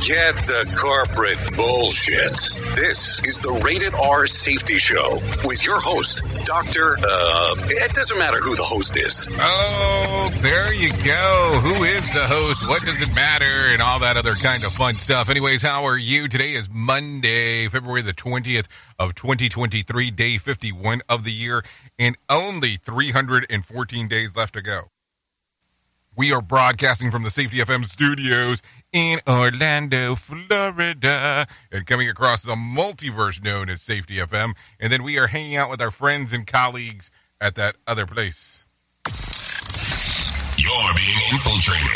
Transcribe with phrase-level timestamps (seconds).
[0.00, 2.32] Forget the corporate bullshit.
[2.72, 6.96] This is the Rated R Safety Show with your host, Dr.
[6.96, 9.28] Uh, it doesn't matter who the host is.
[9.38, 11.60] Oh, there you go.
[11.60, 12.66] Who is the host?
[12.66, 13.44] What does it matter?
[13.44, 15.28] And all that other kind of fun stuff.
[15.28, 16.28] Anyways, how are you?
[16.28, 21.62] Today is Monday, February the 20th of 2023, day 51 of the year,
[21.98, 24.84] and only 314 days left to go.
[26.20, 28.60] We are broadcasting from the Safety FM studios
[28.92, 34.52] in Orlando, Florida, and coming across the multiverse known as Safety FM.
[34.78, 37.10] And then we are hanging out with our friends and colleagues
[37.40, 38.66] at that other place.
[40.58, 41.88] You're being infiltrated.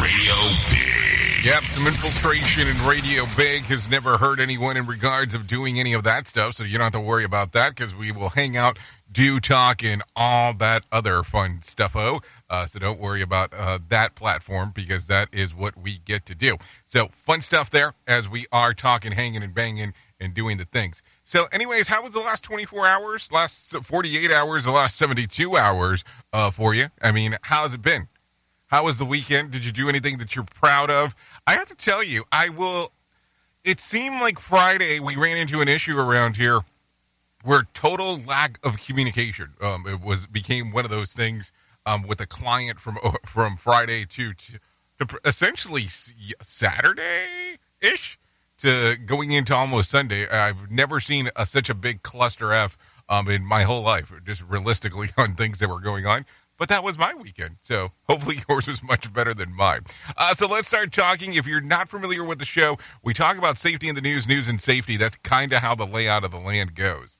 [0.00, 0.34] Radio
[0.70, 1.44] Big.
[1.44, 5.94] Yep, some infiltration in Radio Big has never hurt anyone in regards of doing any
[5.94, 8.56] of that stuff, so you don't have to worry about that because we will hang
[8.56, 8.78] out,
[9.12, 11.94] do talk, and all that other fun stuff.
[11.96, 16.26] Oh, uh, so don't worry about uh, that platform because that is what we get
[16.26, 16.56] to do.
[16.86, 21.02] So fun stuff there as we are talking, hanging, and banging and doing the things.
[21.24, 26.04] So, anyways, how was the last 24 hours, last 48 hours, the last 72 hours
[26.32, 26.86] uh, for you?
[27.02, 28.08] I mean, how's it been?
[28.66, 29.50] How was the weekend?
[29.50, 31.16] Did you do anything that you're proud of?
[31.46, 32.92] I have to tell you, I will.
[33.64, 36.60] It seemed like Friday we ran into an issue around here
[37.42, 39.54] where total lack of communication.
[39.60, 41.52] Um, it was became one of those things
[41.86, 44.58] um, with a client from from Friday to to,
[44.98, 48.18] to essentially Saturday ish
[48.58, 50.28] to going into almost Sunday.
[50.28, 52.76] I've never seen a, such a big cluster F
[53.08, 56.26] um, in my whole life, just realistically on things that were going on.
[56.58, 57.56] But that was my weekend.
[57.62, 59.80] So hopefully yours was much better than mine.
[60.14, 61.32] Uh, so let's start talking.
[61.32, 64.46] If you're not familiar with the show, we talk about safety in the news, news
[64.46, 64.98] and safety.
[64.98, 67.16] That's kind of how the layout of the land goes.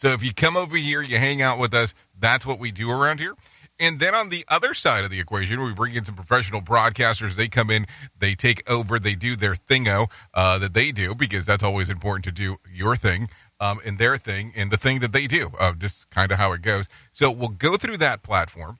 [0.00, 2.90] So if you come over here, you hang out with us, that's what we do
[2.90, 3.34] around here.
[3.78, 7.36] And then on the other side of the equation, we bring in some professional broadcasters.
[7.36, 7.84] They come in,
[8.18, 12.24] they take over, they do their thingo uh, that they do because that's always important
[12.24, 13.28] to do your thing
[13.60, 15.50] um, and their thing and the thing that they do.
[15.60, 16.88] Uh, just kind of how it goes.
[17.12, 18.78] So we'll go through that platform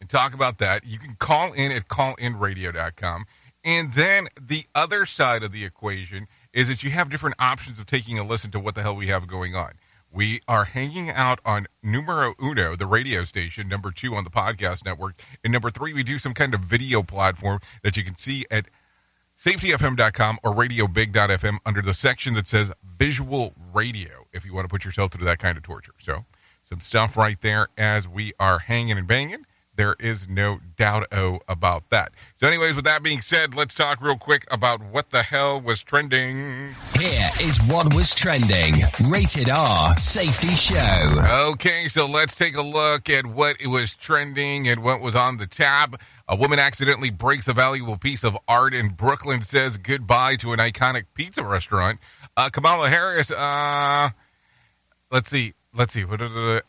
[0.00, 0.86] and talk about that.
[0.86, 3.24] You can call in at callinradio.com.
[3.64, 7.86] And then the other side of the equation is that you have different options of
[7.86, 9.72] taking a listen to what the hell we have going on.
[10.10, 14.84] We are hanging out on numero uno, the radio station, number two on the podcast
[14.84, 15.14] network.
[15.42, 18.66] And number three, we do some kind of video platform that you can see at
[19.38, 24.84] safetyfm.com or radiobig.fm under the section that says visual radio if you want to put
[24.84, 25.94] yourself through that kind of torture.
[25.98, 26.26] So,
[26.62, 29.44] some stuff right there as we are hanging and banging.
[29.74, 32.10] There is no doubt oh about that.
[32.34, 35.82] So, anyways, with that being said, let's talk real quick about what the hell was
[35.82, 36.68] trending.
[36.98, 38.74] Here is what was trending.
[39.08, 41.48] Rated R Safety Show.
[41.52, 45.38] Okay, so let's take a look at what it was trending and what was on
[45.38, 45.98] the tab.
[46.28, 50.58] A woman accidentally breaks a valuable piece of art in Brooklyn, says goodbye to an
[50.58, 51.98] iconic pizza restaurant.
[52.36, 54.10] Uh, Kamala Harris, uh,
[55.10, 55.54] let's see.
[55.74, 56.04] Let's see.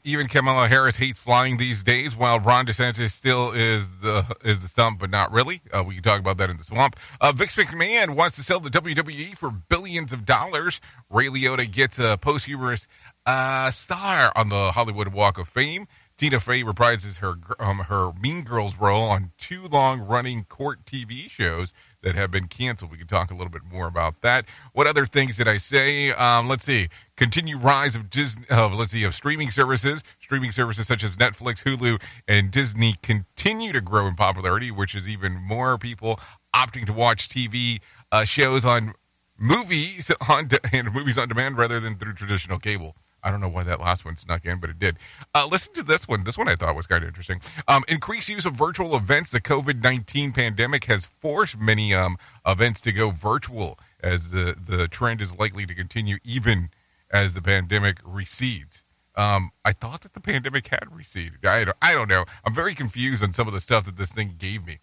[0.05, 4.69] Even Kamala Harris hates flying these days, while Ron DeSantis still is the is the
[4.69, 5.59] stump, but not really.
[5.73, 6.95] Uh, we can talk about that in the swamp.
[7.19, 10.79] Uh, Vince McMahon wants to sell the WWE for billions of dollars.
[11.09, 12.87] Ray Liotta gets a posthumous
[13.25, 15.85] uh, star on the Hollywood Walk of Fame.
[16.15, 21.29] Tina Fey reprises her um, her Mean Girls role on two long running court TV
[21.29, 21.73] shows
[22.03, 22.91] that have been canceled.
[22.91, 24.45] We can talk a little bit more about that.
[24.73, 26.11] What other things did I say?
[26.11, 26.87] Um, let's see.
[27.17, 28.45] Continue rise of Disney.
[28.49, 30.03] Of, let's see of streaming services.
[30.19, 35.07] Streaming services such as Netflix, Hulu, and Disney continue to grow in popularity, which is
[35.09, 36.19] even more people
[36.55, 37.79] opting to watch TV
[38.11, 38.93] uh, shows on
[39.37, 42.95] movies on de- and movies on demand rather than through traditional cable.
[43.23, 44.97] I don't know why that last one snuck in, but it did.
[45.33, 46.23] Uh, listen to this one.
[46.23, 47.41] This one I thought was kind of interesting.
[47.67, 49.31] Um, increased use of virtual events.
[49.31, 54.87] The COVID 19 pandemic has forced many um, events to go virtual as the, the
[54.87, 56.69] trend is likely to continue even
[57.11, 58.83] as the pandemic recedes.
[59.15, 61.45] Um, I thought that the pandemic had receded.
[61.45, 62.25] I don't, I don't know.
[62.45, 64.79] I'm very confused on some of the stuff that this thing gave me,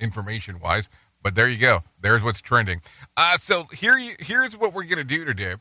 [0.00, 0.88] information wise.
[1.22, 1.80] But there you go.
[2.00, 2.82] There's what's trending.
[3.16, 5.54] Uh, so here, you, here's what we're gonna do today.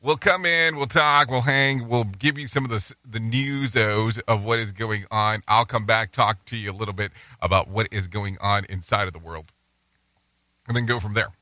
[0.00, 4.20] We'll come in, we'll talk, we'll hang, we'll give you some of the the newsos
[4.28, 5.42] of what is going on.
[5.48, 7.10] I'll come back, talk to you a little bit
[7.42, 9.46] about what is going on inside of the world,
[10.68, 11.32] and then go from there.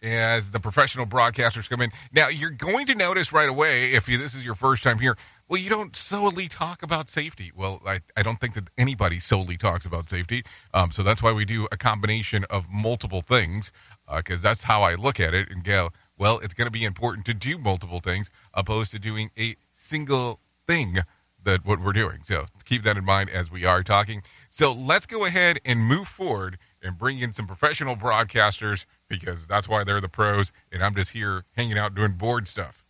[0.00, 4.18] As the professional broadcasters come in, now you're going to notice right away if you,
[4.18, 5.16] this is your first time here.
[5.48, 7.52] Well, you don't solely talk about safety.
[7.54, 10.42] Well, I, I don't think that anybody solely talks about safety.
[10.74, 13.70] Um, so that's why we do a combination of multiple things,
[14.16, 16.84] because uh, that's how I look at it and go well, it's going to be
[16.84, 20.98] important to do multiple things opposed to doing a single thing
[21.44, 22.20] that what we're doing.
[22.22, 24.22] So keep that in mind as we are talking.
[24.50, 29.68] So let's go ahead and move forward and bring in some professional broadcasters because that's
[29.68, 32.84] why they're the pros, and I'm just here hanging out doing board stuff.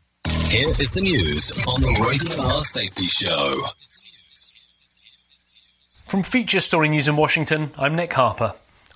[0.48, 3.56] Here is the news on the Rated R Safety Show.
[6.06, 8.54] From Feature Story News in Washington, I'm Nick Harper.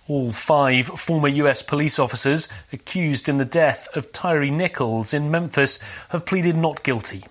[0.08, 5.80] All five former US police officers accused in the death of Tyre Nichols in Memphis
[6.10, 7.24] have pleaded not guilty.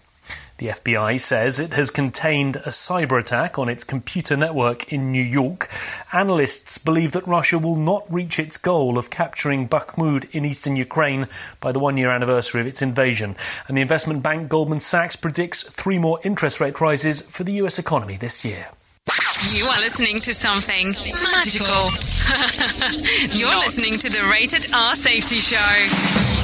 [0.57, 5.23] The FBI says it has contained a cyber attack on its computer network in New
[5.23, 5.69] York.
[6.11, 11.27] Analysts believe that Russia will not reach its goal of capturing Bakhmut in eastern Ukraine
[11.61, 13.37] by the one year anniversary of its invasion.
[13.69, 17.79] And the investment bank Goldman Sachs predicts three more interest rate rises for the US
[17.79, 18.67] economy this year.
[19.51, 21.89] You are listening to something magical.
[23.37, 26.34] You're listening to the Rated R Safety Show.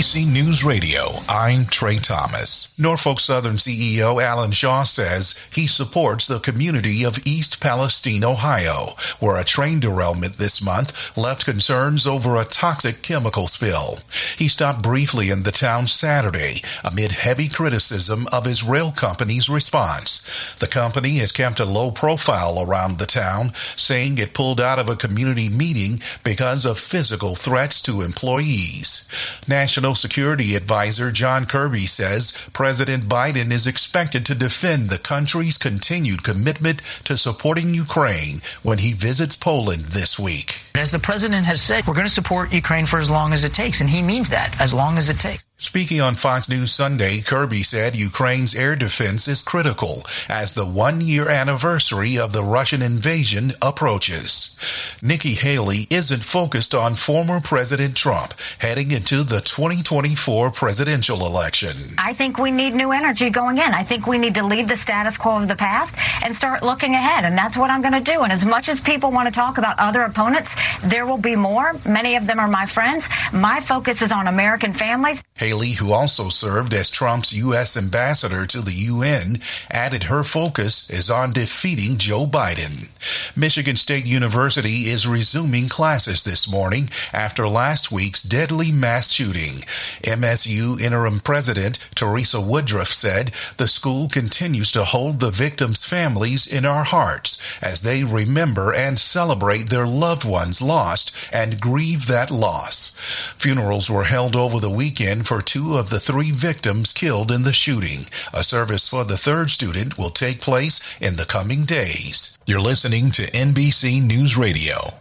[0.00, 2.74] NBC News Radio, I'm Trey Thomas.
[2.78, 9.38] Norfolk Southern CEO Alan Shaw says he supports the community of East Palestine, Ohio, where
[9.38, 13.98] a train derailment this month left concerns over a toxic chemical spill.
[14.38, 20.54] He stopped briefly in the town Saturday amid heavy criticism of his rail company's response.
[20.60, 24.88] The company has kept a low profile around the town, saying it pulled out of
[24.88, 29.06] a community meeting because of physical threats to employees.
[29.46, 36.22] National Security Advisor John Kirby says President Biden is expected to defend the country's continued
[36.22, 40.62] commitment to supporting Ukraine when he visits Poland this week.
[40.74, 43.52] As the president has said, we're going to support Ukraine for as long as it
[43.52, 45.44] takes, and he means that, as long as it takes.
[45.60, 51.02] Speaking on Fox News Sunday, Kirby said Ukraine's air defense is critical as the one
[51.02, 54.56] year anniversary of the Russian invasion approaches.
[55.02, 59.42] Nikki Haley isn't focused on former President Trump heading into the
[59.84, 61.76] 2024 presidential election.
[61.98, 63.72] I think we need new energy going in.
[63.72, 66.94] I think we need to leave the status quo of the past and start looking
[66.94, 67.24] ahead.
[67.24, 68.20] And that's what I'm going to do.
[68.22, 71.72] And as much as people want to talk about other opponents, there will be more.
[71.86, 73.08] Many of them are my friends.
[73.32, 75.22] My focus is on American families.
[75.34, 77.76] Haley, who also served as Trump's U.S.
[77.76, 79.38] ambassador to the UN,
[79.70, 82.90] added her focus is on defeating Joe Biden.
[83.36, 89.64] Michigan State University is resuming classes this morning after last week's deadly mass shooting.
[90.02, 96.64] MSU interim president Teresa Woodruff said the school continues to hold the victims' families in
[96.64, 102.96] our hearts as they remember and celebrate their loved ones lost and grieve that loss.
[103.36, 107.52] Funerals were held over the weekend for two of the three victims killed in the
[107.52, 108.06] shooting.
[108.32, 112.38] A service for the third student will take place in the coming days.
[112.46, 114.94] You're listening to NBC News Radio.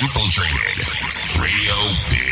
[0.00, 1.40] Infiltrated.
[1.40, 1.74] Radio
[2.08, 2.27] Big.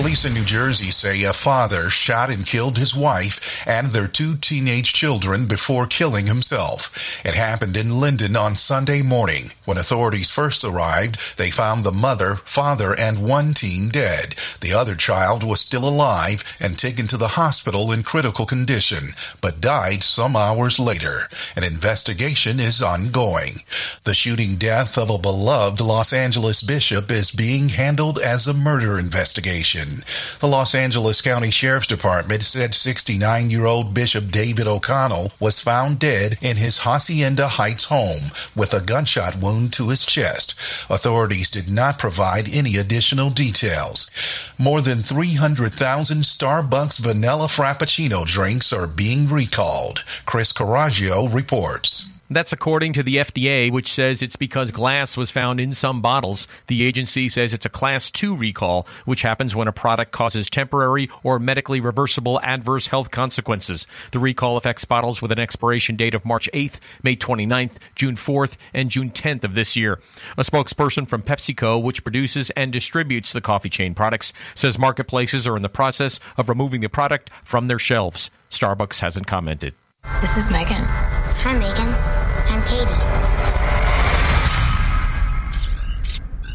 [0.00, 4.38] Police in New Jersey say a father shot and killed his wife and their two
[4.38, 7.20] teenage children before killing himself.
[7.22, 9.52] It happened in Linden on Sunday morning.
[9.66, 14.36] When authorities first arrived, they found the mother, father, and one teen dead.
[14.62, 19.10] The other child was still alive and taken to the hospital in critical condition,
[19.42, 21.28] but died some hours later.
[21.54, 23.64] An investigation is ongoing.
[24.04, 28.98] The shooting death of a beloved Los Angeles bishop is being handled as a murder
[28.98, 29.89] investigation.
[30.38, 35.98] The Los Angeles County Sheriff's Department said 69 year old Bishop David O'Connell was found
[35.98, 40.54] dead in his Hacienda Heights home with a gunshot wound to his chest.
[40.90, 44.10] Authorities did not provide any additional details.
[44.58, 50.04] More than 300,000 Starbucks vanilla Frappuccino drinks are being recalled.
[50.26, 52.10] Chris Carrega reports.
[52.32, 56.46] That's according to the FDA, which says it's because glass was found in some bottles.
[56.68, 61.10] The agency says it's a class 2 recall, which happens when a product causes temporary
[61.24, 63.84] or medically reversible adverse health consequences.
[64.12, 68.56] The recall affects bottles with an expiration date of March 8th, May 29th, June 4th,
[68.72, 69.98] and June 10th of this year.
[70.38, 75.56] A spokesperson from PepsiCo, which produces and distributes the coffee chain products, says marketplaces are
[75.56, 78.30] in the process of removing the product from their shelves.
[78.50, 79.74] Starbucks hasn't commented.
[80.20, 80.84] This is Megan.
[80.84, 82.19] Hi, Megan.
[82.60, 82.90] I'm Katie.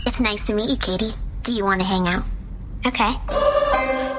[0.05, 1.13] It's nice to meet you, Katie.
[1.41, 2.23] Do you want to hang out?
[2.85, 3.54] Okay.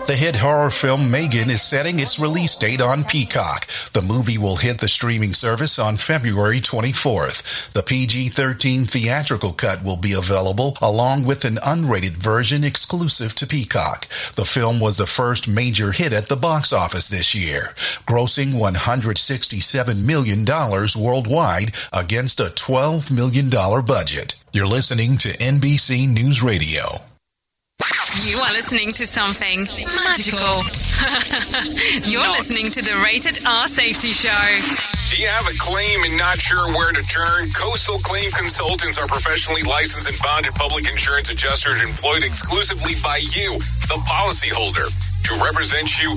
[0.06, 3.66] The hit horror film Megan is setting its release date on Peacock.
[3.92, 7.72] The movie will hit the streaming service on February 24th.
[7.72, 13.48] The PG 13 theatrical cut will be available along with an unrated version exclusive to
[13.48, 14.06] Peacock.
[14.36, 17.74] The film was the first major hit at the box office this year,
[18.06, 20.44] grossing $167 million
[20.96, 23.50] worldwide against a $12 million
[23.84, 24.36] budget.
[24.52, 27.00] You're listening to NBC News Radio.
[28.24, 30.62] You are listening to something magical.
[32.10, 34.30] You're listening to the Rated R Safety Show.
[35.10, 37.50] Do you have a claim and not sure where to turn?
[37.52, 43.58] Coastal Claim Consultants are professionally licensed and bonded public insurance adjusters employed exclusively by you,
[43.86, 46.16] the policyholder, to represent you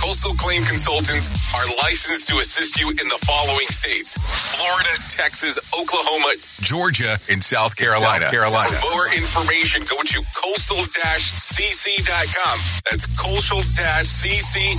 [0.00, 4.16] Coastal Claim Consultants are licensed to assist you in the following states
[4.56, 8.24] Florida, Texas, Oklahoma, Georgia, and South Carolina.
[8.26, 8.70] South Carolina.
[8.76, 12.56] For more information, go to coastal cc.com.
[12.90, 14.74] That's coastal cc.com.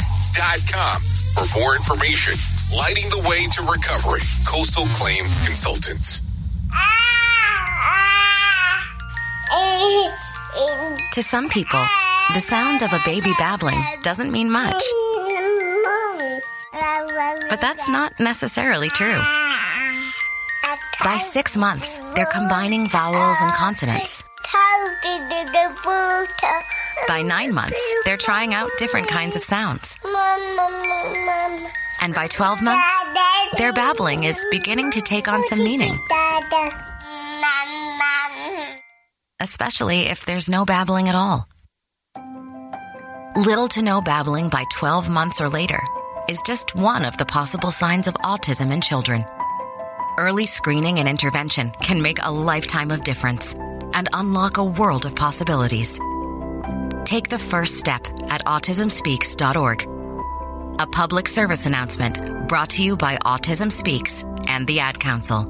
[1.36, 2.36] For more information,
[2.76, 6.22] lighting the way to recovery, Coastal Claim Consultants.
[11.12, 11.86] To some people,
[12.34, 14.84] the sound of a baby babbling doesn't mean much.
[17.50, 19.20] But that's not necessarily true.
[21.04, 24.24] By six months, they're combining vowels and consonants.
[27.08, 29.98] By nine months, they're trying out different kinds of sounds.
[32.02, 32.90] And by 12 months,
[33.58, 35.94] their babbling is beginning to take on some meaning.
[39.40, 41.48] Especially if there's no babbling at all.
[43.36, 45.80] Little to no babbling by 12 months or later
[46.28, 49.26] is just one of the possible signs of autism in children.
[50.18, 53.54] Early screening and intervention can make a lifetime of difference
[53.94, 56.00] and unlock a world of possibilities.
[57.06, 59.84] Take the first step at autismspeaks.org.
[60.80, 65.44] A public service announcement brought to you by Autism Speaks and and the Ad Council.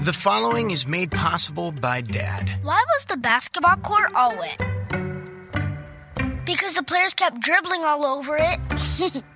[0.00, 2.50] The following is made possible by Dad.
[2.62, 4.60] Why was the basketball court all wet?
[6.44, 9.22] Because the players kept dribbling all over it.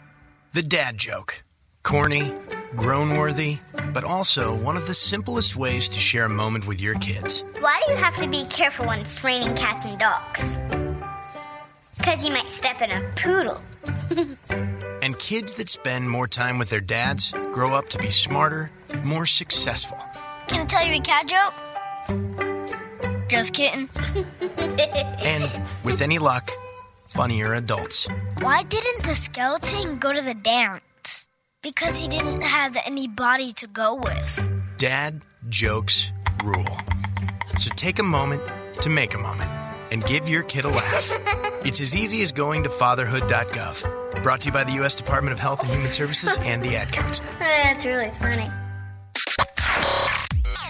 [0.53, 1.43] The dad joke.
[1.83, 2.33] Corny,
[2.75, 3.59] grown worthy,
[3.93, 7.45] but also one of the simplest ways to share a moment with your kids.
[7.61, 10.59] Why do you have to be careful when it's raining cats and dogs?
[11.99, 13.61] Because you might step in a poodle.
[15.01, 18.71] And kids that spend more time with their dads grow up to be smarter,
[19.05, 19.97] more successful.
[20.49, 21.55] Can I tell you a cat joke?
[23.29, 23.89] Just kidding.
[25.25, 25.45] And,
[25.85, 26.51] with any luck,
[27.19, 28.07] funnier adults.
[28.39, 31.27] Why didn't the skeleton go to the dance?
[31.65, 34.53] Because he didn't have any body to go with.
[34.77, 36.13] Dad jokes
[36.45, 36.77] rule.
[37.57, 38.41] So take a moment
[38.83, 39.51] to make a moment
[39.91, 41.11] and give your kid a laugh.
[41.65, 44.23] It's as easy as going to fatherhood.gov.
[44.23, 44.95] Brought to you by the U.S.
[44.95, 47.25] Department of Health and Human Services and the Ad Council.
[47.41, 48.49] That's really funny.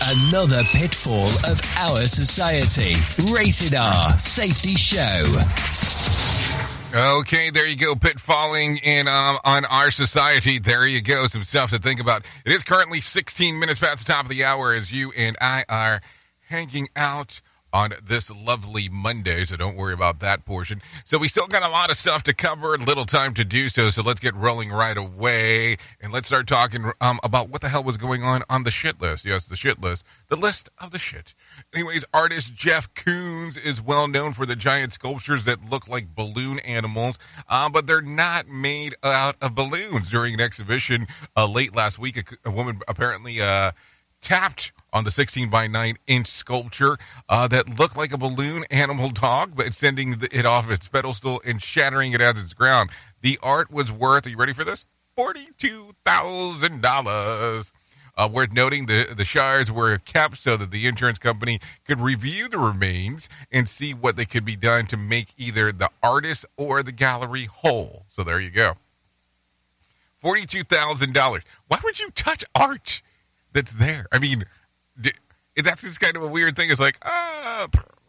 [0.00, 2.94] Another pitfall of our society.
[3.32, 5.24] Rated R Safety Show.
[6.94, 7.94] Okay, there you go.
[7.94, 10.58] Pitfalling in um, on our society.
[10.58, 11.26] There you go.
[11.26, 12.24] Some stuff to think about.
[12.44, 15.64] It is currently 16 minutes past the top of the hour as you and I
[15.68, 16.00] are
[16.48, 17.40] hanging out
[17.72, 20.80] on this lovely Monday, so don't worry about that portion.
[21.04, 23.90] So we still got a lot of stuff to cover, little time to do so.
[23.90, 27.82] So let's get rolling right away and let's start talking um, about what the hell
[27.82, 29.24] was going on on the shit list.
[29.24, 31.34] Yes, the shit list, the list of the shit.
[31.74, 36.58] Anyways, artist Jeff Koons is well known for the giant sculptures that look like balloon
[36.60, 37.18] animals,
[37.48, 40.10] uh, but they're not made out of balloons.
[40.10, 41.06] During an exhibition
[41.36, 43.72] uh, late last week, a, a woman apparently uh,
[44.20, 46.96] tapped on the 16 by 9 inch sculpture
[47.28, 51.62] uh, that looked like a balloon animal dog, but sending it off its pedestal and
[51.62, 52.90] shattering it at its ground.
[53.22, 54.86] The art was worth, are you ready for this?
[55.18, 57.72] $42,000.
[58.18, 62.48] Uh, worth noting, the, the shards were kept so that the insurance company could review
[62.48, 66.82] the remains and see what they could be done to make either the artist or
[66.82, 68.06] the gallery whole.
[68.08, 68.72] So there you go.
[70.24, 71.42] $42,000.
[71.68, 73.02] Why would you touch art
[73.56, 74.06] that's there?
[74.12, 74.44] I mean,
[75.56, 76.70] that's just kind of a weird thing.
[76.70, 77.66] It's like, ah,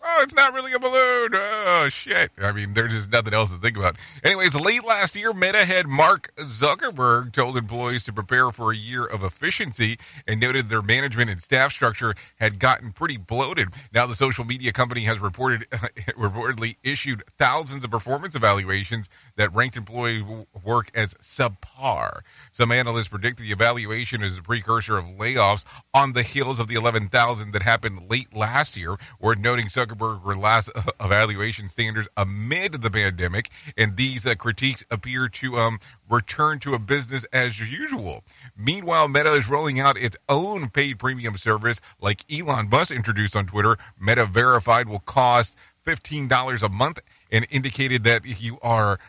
[0.07, 1.29] oh, it's not really a balloon.
[1.33, 2.31] Oh, shit.
[2.41, 3.97] I mean, there's just nothing else to think about.
[4.23, 9.05] Anyways, late last year, Meta head Mark Zuckerberg told employees to prepare for a year
[9.05, 13.69] of efficiency and noted their management and staff structure had gotten pretty bloated.
[13.93, 15.69] Now, the social media company has reported
[16.17, 20.23] reportedly issued thousands of performance evaluations that ranked employee
[20.63, 22.21] work as subpar.
[22.51, 26.75] Some analysts predict the evaluation is a precursor of layoffs on the heels of the
[26.75, 28.95] 11,000 that happened late last year.
[29.19, 35.57] Worth noting, Zuckerberg relaxed evaluation standards amid the pandemic, and these uh, critiques appear to
[35.57, 35.79] um,
[36.09, 38.23] return to a business as usual.
[38.57, 43.45] Meanwhile, Meta is rolling out its own paid premium service, like Elon Musk introduced on
[43.45, 43.77] Twitter.
[43.99, 45.55] Meta Verified will cost
[45.85, 46.99] $15 a month
[47.31, 48.99] and indicated that if you are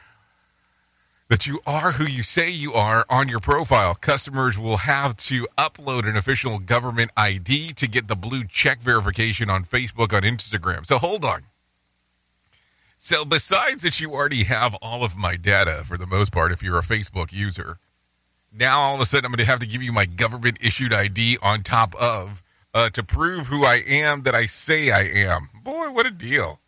[1.29, 3.95] that you are who you say you are on your profile.
[3.95, 9.51] Customers will have to upload an official government ID to get the blue check verification
[9.51, 10.87] on Facebook on Instagram.
[10.87, 11.43] So hold on.
[12.97, 16.63] So besides that you already have all of my data for the most part if
[16.63, 17.79] you're a Facebook user,
[18.53, 20.93] now all of a sudden I'm going to have to give you my government issued
[20.93, 22.43] ID on top of
[22.75, 25.51] uh, to prove who I am that I say I am.
[25.63, 26.61] Boy, what a deal.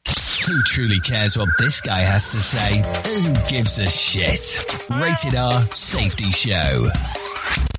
[0.47, 2.79] Who truly cares what this guy has to say?
[2.79, 4.65] Who gives a shit?
[4.91, 6.87] Rated R Safety Show.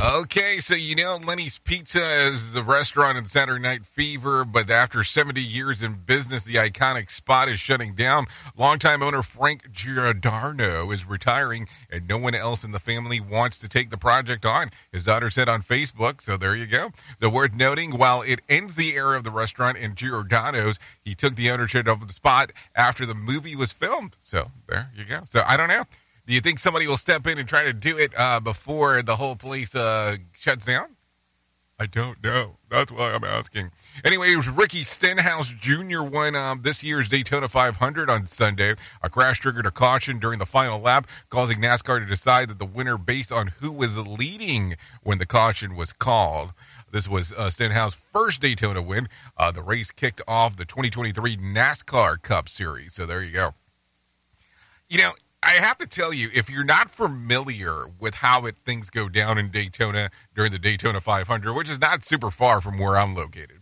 [0.03, 5.03] Okay, so you know Lenny's Pizza is the restaurant in Saturday Night Fever, but after
[5.03, 8.25] 70 years in business, the iconic spot is shutting down.
[8.57, 13.69] Longtime owner Frank Giordano is retiring, and no one else in the family wants to
[13.69, 14.71] take the project on.
[14.91, 16.89] His daughter said on Facebook, so there you go.
[17.19, 21.35] So worth noting, while it ends the era of the restaurant in Giordano's, he took
[21.35, 24.17] the ownership of the spot after the movie was filmed.
[24.19, 25.21] So there you go.
[25.25, 25.85] So I don't know.
[26.31, 29.17] Do you think somebody will step in and try to do it uh, before the
[29.17, 30.95] whole police uh, shuts down?
[31.77, 32.55] I don't know.
[32.69, 33.71] That's why I'm asking.
[34.05, 36.03] Anyway, it was Ricky Stenhouse Jr.
[36.03, 38.75] won um, this year's Daytona 500 on Sunday.
[39.03, 42.65] A crash triggered a caution during the final lap, causing NASCAR to decide that the
[42.65, 46.53] winner based on who was leading when the caution was called.
[46.93, 49.09] This was uh, Stenhouse's first Daytona win.
[49.35, 52.93] Uh, the race kicked off the 2023 NASCAR Cup Series.
[52.93, 53.53] So there you go.
[54.87, 55.11] You know,
[55.43, 59.37] I have to tell you, if you're not familiar with how it, things go down
[59.37, 63.61] in Daytona during the Daytona 500, which is not super far from where I'm located,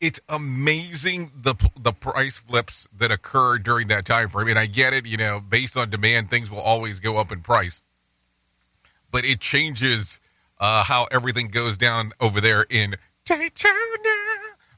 [0.00, 4.48] it's amazing the the price flips that occur during that time frame.
[4.48, 7.40] And I get it, you know, based on demand, things will always go up in
[7.42, 7.82] price,
[9.10, 10.18] but it changes
[10.58, 12.94] uh, how everything goes down over there in
[13.26, 14.19] Daytona.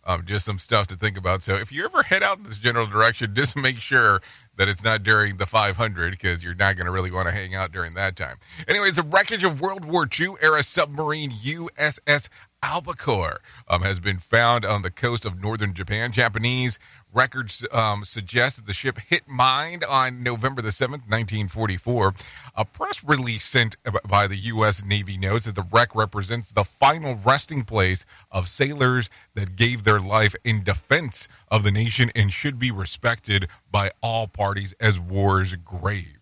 [0.05, 1.43] Um, just some stuff to think about.
[1.43, 4.21] So if you ever head out in this general direction, just make sure
[4.57, 7.55] that it's not during the 500 because you're not going to really want to hang
[7.55, 8.37] out during that time.
[8.69, 12.29] Anyways, the wreckage of World War II era submarine USS
[12.63, 16.13] Albacore um, has been found on the coast of northern Japan.
[16.13, 16.79] Japanese
[17.13, 22.15] records um, suggest that the ship hit mine on November the 7th, 1944.
[22.57, 23.77] A press release sent
[24.09, 24.85] by the U.S.
[24.85, 30.01] Navy notes that the wreck represents the final resting place of sailors that gave their
[30.01, 35.55] life in defense of the nation and should be respected by all parties as war's
[35.57, 36.19] grave.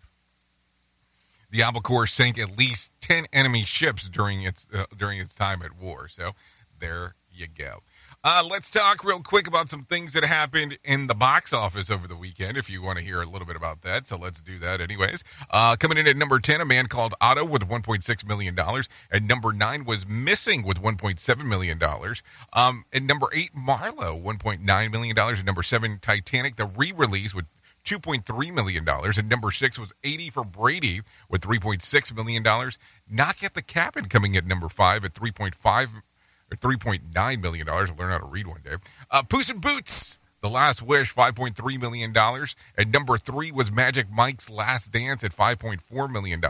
[1.49, 5.77] The Albacore sank at least 10 enemy ships during its uh, during its time at
[5.77, 6.07] war.
[6.07, 6.31] So
[6.79, 7.83] there you go.
[8.23, 12.07] Uh, let's talk real quick about some things that happened in the box office over
[12.07, 14.05] the weekend, if you want to hear a little bit about that.
[14.05, 15.23] So let's do that, anyways.
[15.49, 18.55] Uh, coming in at number 10, A Man Called Otto with $1.6 million.
[19.11, 21.79] At number 9 was Missing with $1.7 million.
[22.53, 25.17] Um, at number 8, Marlowe, $1.9 million.
[25.17, 27.49] At number 7, Titanic, the re release with
[27.85, 28.85] $2.3 million.
[28.87, 32.43] And number six was 80 for Brady with $3.6 million.
[33.09, 36.03] Knock at the Cabin coming at number five at 3.5
[36.51, 37.69] or $3.9 million.
[37.69, 38.75] I'll learn how to read one day.
[39.09, 42.13] Uh, Puss in Boots, The Last Wish, $5.3 million.
[42.77, 46.41] At number three was Magic Mike's Last Dance at $5.4 million.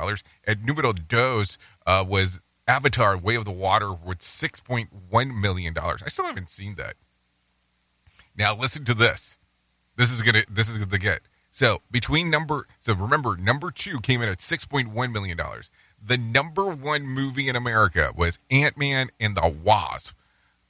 [0.47, 5.75] At numero dos uh, was Avatar Way of the Water with $6.1 million.
[5.77, 6.95] I still haven't seen that.
[8.35, 9.37] Now listen to this.
[9.97, 10.43] This is gonna.
[10.49, 11.19] This is the get.
[11.51, 12.67] So between number.
[12.79, 15.69] So remember, number two came in at six point one million dollars.
[16.03, 20.15] The number one movie in America was Ant Man and the Wasp,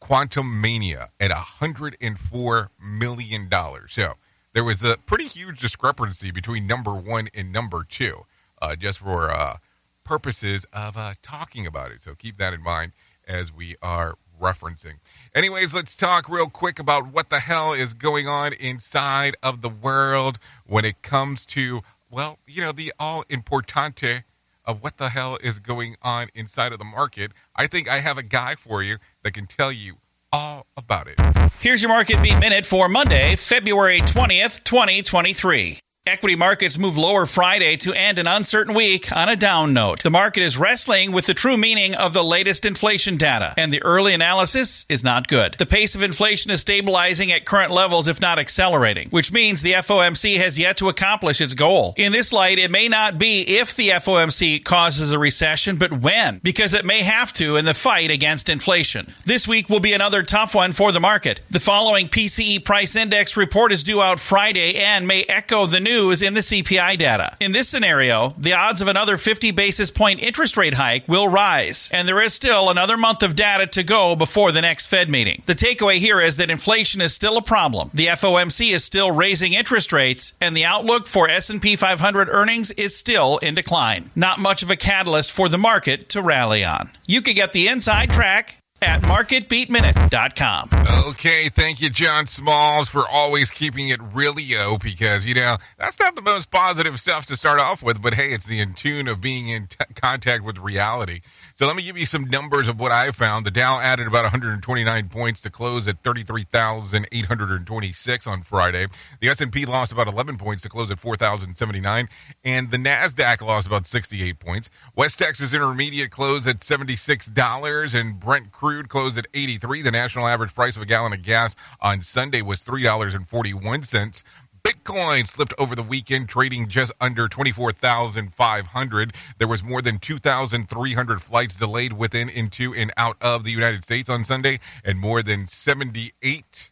[0.01, 3.93] Quantumania, at hundred and four million dollars.
[3.93, 4.15] So
[4.53, 8.25] there was a pretty huge discrepancy between number one and number two,
[8.61, 9.57] uh, just for uh,
[10.03, 12.01] purposes of uh, talking about it.
[12.01, 12.91] So keep that in mind
[13.25, 14.95] as we are referencing.
[15.33, 19.69] Anyways, let's talk real quick about what the hell is going on inside of the
[19.69, 24.23] world when it comes to, well, you know, the all importante
[24.65, 27.31] of what the hell is going on inside of the market.
[27.55, 29.95] I think I have a guy for you that can tell you
[30.31, 31.19] all about it.
[31.59, 35.79] Here's your Market Beat Minute for Monday, February 20th, 2023.
[36.07, 40.01] Equity markets move lower Friday to end an uncertain week on a down note.
[40.01, 43.83] The market is wrestling with the true meaning of the latest inflation data, and the
[43.83, 45.57] early analysis is not good.
[45.59, 49.73] The pace of inflation is stabilizing at current levels, if not accelerating, which means the
[49.73, 51.93] FOMC has yet to accomplish its goal.
[51.97, 56.39] In this light, it may not be if the FOMC causes a recession, but when,
[56.39, 59.13] because it may have to in the fight against inflation.
[59.25, 61.41] This week will be another tough one for the market.
[61.51, 65.90] The following PCE price index report is due out Friday and may echo the news
[65.91, 67.35] in the CPI data.
[67.41, 71.89] In this scenario, the odds of another 50 basis point interest rate hike will rise,
[71.91, 75.43] and there is still another month of data to go before the next Fed meeting.
[75.47, 77.91] The takeaway here is that inflation is still a problem.
[77.93, 82.95] The FOMC is still raising interest rates, and the outlook for S&P 500 earnings is
[82.95, 84.11] still in decline.
[84.15, 86.89] Not much of a catalyst for the market to rally on.
[87.05, 90.69] You can get the inside track at marketbeatminute.com.
[91.07, 95.99] Okay, thank you, John Smalls, for always keeping it really yo because, you know, that's
[95.99, 99.07] not the most positive stuff to start off with, but hey, it's the in tune
[99.07, 101.21] of being in t- contact with reality.
[101.61, 103.45] So let me give you some numbers of what I found.
[103.45, 108.87] The Dow added about 129 points to close at 33,826 on Friday.
[109.19, 112.09] The S&P lost about 11 points to close at 4,079,
[112.43, 114.71] and the Nasdaq lost about 68 points.
[114.95, 119.83] West Texas Intermediate closed at $76 and Brent crude closed at 83.
[119.83, 124.23] The national average price of a gallon of gas on Sunday was $3.41.
[124.71, 129.13] Bitcoin slipped over the weekend, trading just under 24,500.
[129.37, 134.09] There was more than 2,300 flights delayed within, into, and out of the United States
[134.09, 136.71] on Sunday, and more than 78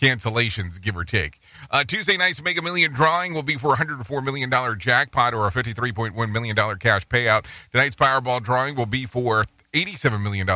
[0.00, 1.38] cancellations, give or take.
[1.70, 5.52] Uh, Tuesday night's Mega Million drawing will be for a $104 million jackpot or a
[5.52, 7.46] $53.1 million cash payout.
[7.70, 10.48] Tonight's Powerball drawing will be for $87 million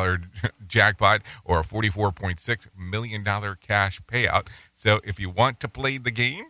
[0.67, 3.25] jackpot or a $44.6 million
[3.61, 4.49] cash payout.
[4.75, 6.47] So if you want to play the game,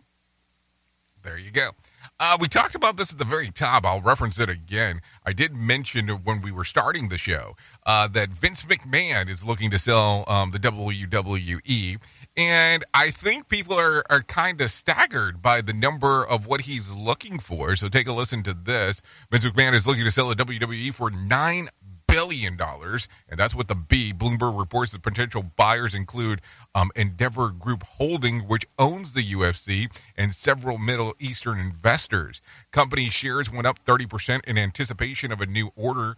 [1.27, 1.71] there you go.
[2.19, 3.85] Uh, we talked about this at the very top.
[3.85, 5.01] I'll reference it again.
[5.25, 9.69] I did mention when we were starting the show uh, that Vince McMahon is looking
[9.71, 11.97] to sell um, the WWE.
[12.37, 16.91] And I think people are, are kind of staggered by the number of what he's
[16.91, 17.75] looking for.
[17.75, 19.01] So take a listen to this.
[19.29, 21.67] Vince McMahon is looking to sell the WWE for $9
[22.07, 24.13] billion dollars, and that's what the B.
[24.13, 26.41] Bloomberg reports the potential buyers include
[26.73, 32.41] um, Endeavor Group Holding, which owns the UFC, and several Middle Eastern investors.
[32.71, 36.15] Company shares went up 30% in anticipation of a new order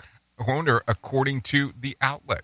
[0.48, 2.44] owner, according to the outlet.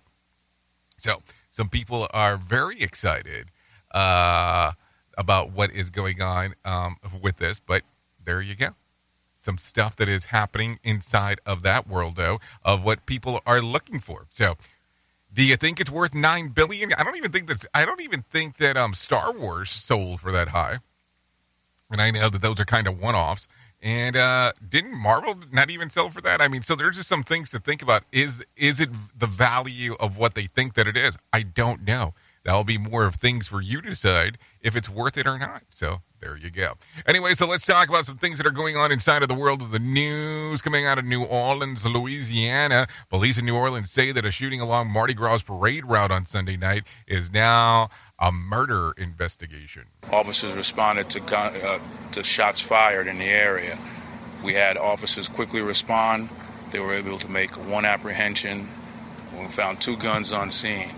[0.98, 3.50] So, some people are very excited
[3.92, 4.72] uh,
[5.16, 7.82] about what is going on um, with this, but
[8.24, 8.68] there you go
[9.46, 14.00] some stuff that is happening inside of that world, though, of what people are looking
[14.00, 14.26] for.
[14.28, 14.56] So,
[15.32, 16.90] do you think it's worth nine billion?
[16.98, 17.66] I don't even think that's.
[17.72, 20.80] I don't even think that um, Star Wars sold for that high.
[21.90, 23.46] And I know that those are kind of one-offs.
[23.80, 26.40] And uh, didn't Marvel not even sell for that?
[26.40, 28.02] I mean, so there's just some things to think about.
[28.10, 31.16] Is is it the value of what they think that it is?
[31.32, 32.14] I don't know.
[32.42, 35.62] That'll be more of things for you to decide if it's worth it or not.
[35.70, 36.74] So there you go.
[37.06, 39.62] Anyway, so let's talk about some things that are going on inside of the world
[39.62, 40.62] of the news.
[40.62, 44.90] Coming out of New Orleans, Louisiana, police in New Orleans say that a shooting along
[44.90, 49.84] Mardi Gras parade route on Sunday night is now a murder investigation.
[50.10, 51.78] Officers responded to gun, uh,
[52.12, 53.78] to shots fired in the area.
[54.42, 56.28] We had officers quickly respond.
[56.70, 58.68] They were able to make one apprehension.
[59.38, 60.90] We found two guns on scene.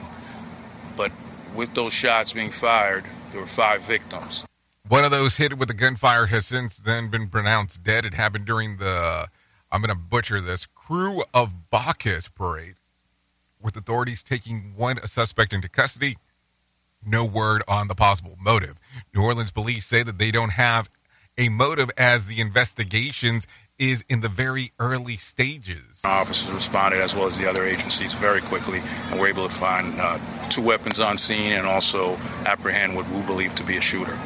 [0.96, 1.12] But
[1.54, 4.47] with those shots being fired, there were five victims.
[4.88, 8.06] One of those hit with a gunfire has since then been pronounced dead.
[8.06, 9.26] It happened during the,
[9.70, 12.76] I'm going to butcher this, Krewe of Bacchus parade,
[13.60, 16.16] with authorities taking one suspect into custody.
[17.04, 18.80] No word on the possible motive.
[19.14, 20.88] New Orleans police say that they don't have
[21.36, 23.46] a motive as the investigations
[23.78, 26.00] is in the very early stages.
[26.02, 30.00] Officers responded as well as the other agencies very quickly and were able to find
[30.00, 34.18] uh, two weapons on scene and also apprehend what we believe to be a shooter.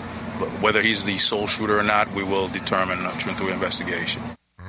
[0.60, 2.98] Whether he's the sole shooter or not, we will determine
[3.34, 4.22] through investigation.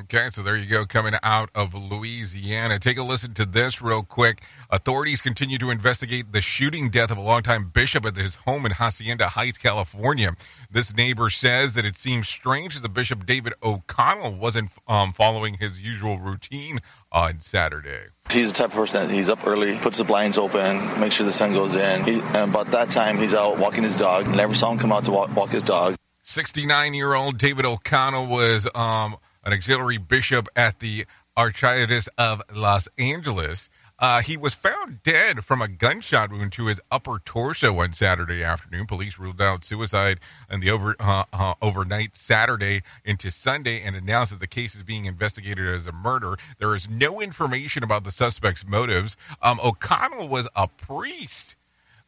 [0.03, 2.77] Okay, so there you go, coming out of Louisiana.
[2.77, 4.43] Take a listen to this real quick.
[4.69, 8.73] Authorities continue to investigate the shooting death of a longtime bishop at his home in
[8.73, 10.35] Hacienda Heights, California.
[10.69, 15.81] This neighbor says that it seems strange that Bishop David O'Connell wasn't um, following his
[15.81, 18.07] usual routine on Saturday.
[18.29, 21.25] He's the type of person that he's up early, puts the blinds open, makes sure
[21.25, 22.03] the sun goes in.
[22.03, 24.27] He, and about that time, he's out walking his dog.
[24.27, 25.95] Never saw him come out to walk, walk his dog.
[26.23, 31.05] 69 year old David O'Connell was um, an auxiliary bishop at the
[31.37, 33.69] Archdiocese of Los Angeles.
[33.99, 38.43] Uh, he was found dead from a gunshot wound to his upper torso on Saturday
[38.43, 38.85] afternoon.
[38.85, 40.19] Police ruled out suicide
[40.51, 44.83] in the over uh, uh, overnight Saturday into Sunday and announced that the case is
[44.83, 46.35] being investigated as a murder.
[46.57, 49.15] There is no information about the suspect's motives.
[49.41, 51.55] Um, O'Connell was a priest.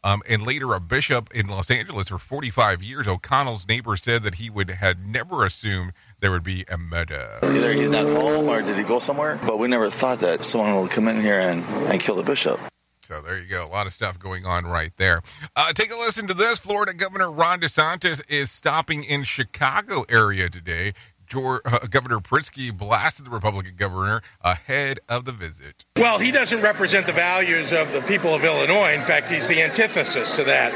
[0.03, 3.07] Um, and later a bishop in Los Angeles for 45 years.
[3.07, 5.93] O'Connell's neighbor said that he would had never assumed
[6.25, 7.37] there would be a murder.
[7.43, 9.39] Either he's not home or did he go somewhere?
[9.45, 12.59] But we never thought that someone would come in here and, and kill the bishop.
[13.01, 13.63] So there you go.
[13.63, 15.21] A lot of stuff going on right there.
[15.55, 16.57] Uh, take a listen to this.
[16.57, 20.93] Florida Governor Ron DeSantis is stopping in Chicago area today.
[21.27, 25.85] George, uh, governor Pritzker blasted the Republican governor ahead of the visit.
[25.97, 28.93] Well, he doesn't represent the values of the people of Illinois.
[28.93, 30.73] In fact, he's the antithesis to that.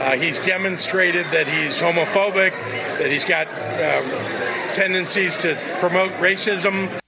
[0.00, 2.52] Uh, he's demonstrated that he's homophobic,
[2.98, 4.41] that he's got uh,
[4.72, 6.98] tendencies to promote racism.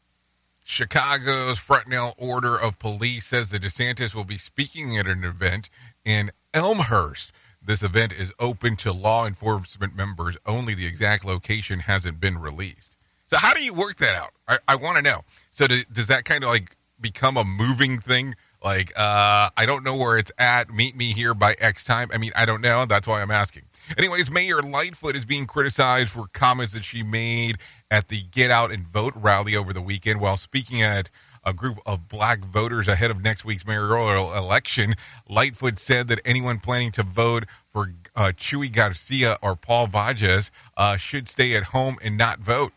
[0.64, 5.68] Chicago's Fraternal Order of Police says that DeSantis will be speaking at an event
[6.04, 7.32] in Elmhurst.
[7.62, 10.74] This event is open to law enforcement members only.
[10.74, 12.96] The exact location hasn't been released.
[13.26, 14.32] So, how do you work that out?
[14.46, 15.22] I, I want to know.
[15.50, 18.34] So, do, does that kind of like become a moving thing?
[18.62, 20.70] Like, uh, I don't know where it's at.
[20.70, 22.10] Meet me here by X time.
[22.12, 22.86] I mean, I don't know.
[22.86, 23.64] That's why I'm asking.
[23.98, 27.58] Anyways, Mayor Lightfoot is being criticized for comments that she made
[27.90, 31.10] at the Get Out and Vote rally over the weekend while speaking at
[31.44, 34.94] a group of black voters ahead of next week's mayoral election.
[35.28, 40.96] Lightfoot said that anyone planning to vote for uh, Chuy Garcia or Paul Vallas uh,
[40.96, 42.72] should stay at home and not vote.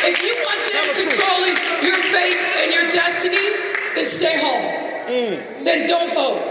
[0.00, 3.54] If you want them controlling your fate and your destiny,
[3.94, 5.64] then stay home.
[5.64, 6.49] Then don't vote.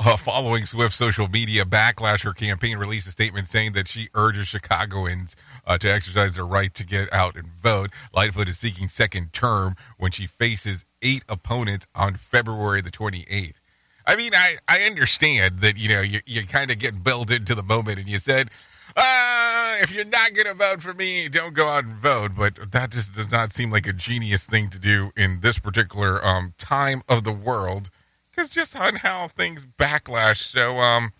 [0.00, 4.46] Uh, following Swift's social media backlash, her campaign released a statement saying that she urges
[4.46, 5.34] Chicagoans
[5.66, 7.90] uh, to exercise their right to get out and vote.
[8.14, 13.56] Lightfoot is seeking second term when she faces eight opponents on February the 28th.
[14.06, 17.56] I mean, I, I understand that, you know, you, you kind of get built into
[17.56, 18.50] the moment and you said,
[18.96, 22.32] uh, if you're not going to vote for me, don't go out and vote.
[22.36, 26.24] But that just does not seem like a genius thing to do in this particular
[26.24, 27.90] um, time of the world
[28.38, 31.10] because just on how things backlash so um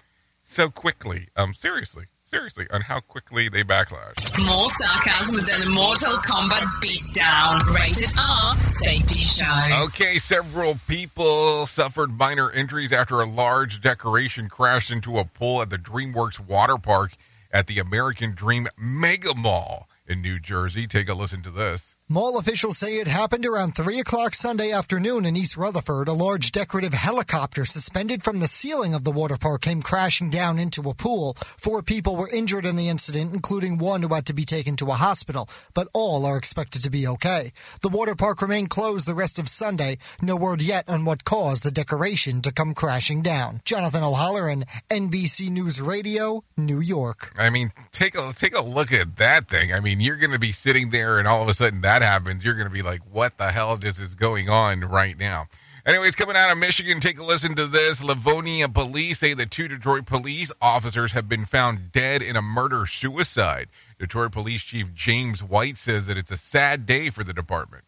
[0.40, 1.26] so quickly.
[1.36, 4.14] Um, seriously, seriously, on how quickly they backlash.
[4.46, 7.74] More sarcasm than a Mortal Kombat beatdown.
[7.74, 9.84] Rated R Safety Show.
[9.86, 15.70] Okay, several people suffered minor injuries after a large decoration crashed into a pool at
[15.70, 17.16] the DreamWorks water park
[17.52, 20.86] at the American Dream Mega Mall in New Jersey.
[20.86, 21.94] Take a listen to this.
[22.10, 26.08] Mall officials say it happened around 3 o'clock Sunday afternoon in East Rutherford.
[26.08, 30.58] A large decorative helicopter suspended from the ceiling of the water park came crashing down
[30.58, 31.34] into a pool.
[31.38, 34.86] Four people were injured in the incident, including one who had to be taken to
[34.86, 37.52] a hospital, but all are expected to be okay.
[37.82, 39.98] The water park remained closed the rest of Sunday.
[40.22, 43.60] No word yet on what caused the decoration to come crashing down.
[43.66, 47.34] Jonathan O'Halloran, NBC News Radio, New York.
[47.38, 49.74] I mean, take a take a look at that thing.
[49.74, 52.44] I mean, you're going to be sitting there, and all of a sudden that happens.
[52.44, 55.46] You're going to be like, "What the hell just is going on right now?"
[55.86, 58.04] Anyways, coming out of Michigan, take a listen to this.
[58.04, 62.84] Livonia police say that two Detroit police officers have been found dead in a murder
[62.84, 63.68] suicide.
[63.98, 67.84] Detroit Police Chief James White says that it's a sad day for the department.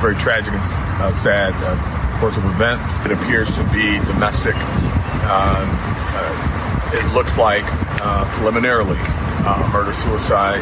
[0.00, 2.96] very tragic and uh, sad uh, course of events.
[3.04, 4.56] It appears to be domestic.
[4.56, 5.68] Um,
[6.16, 7.64] uh, it looks like
[8.02, 10.60] uh, preliminarily uh, murder suicide.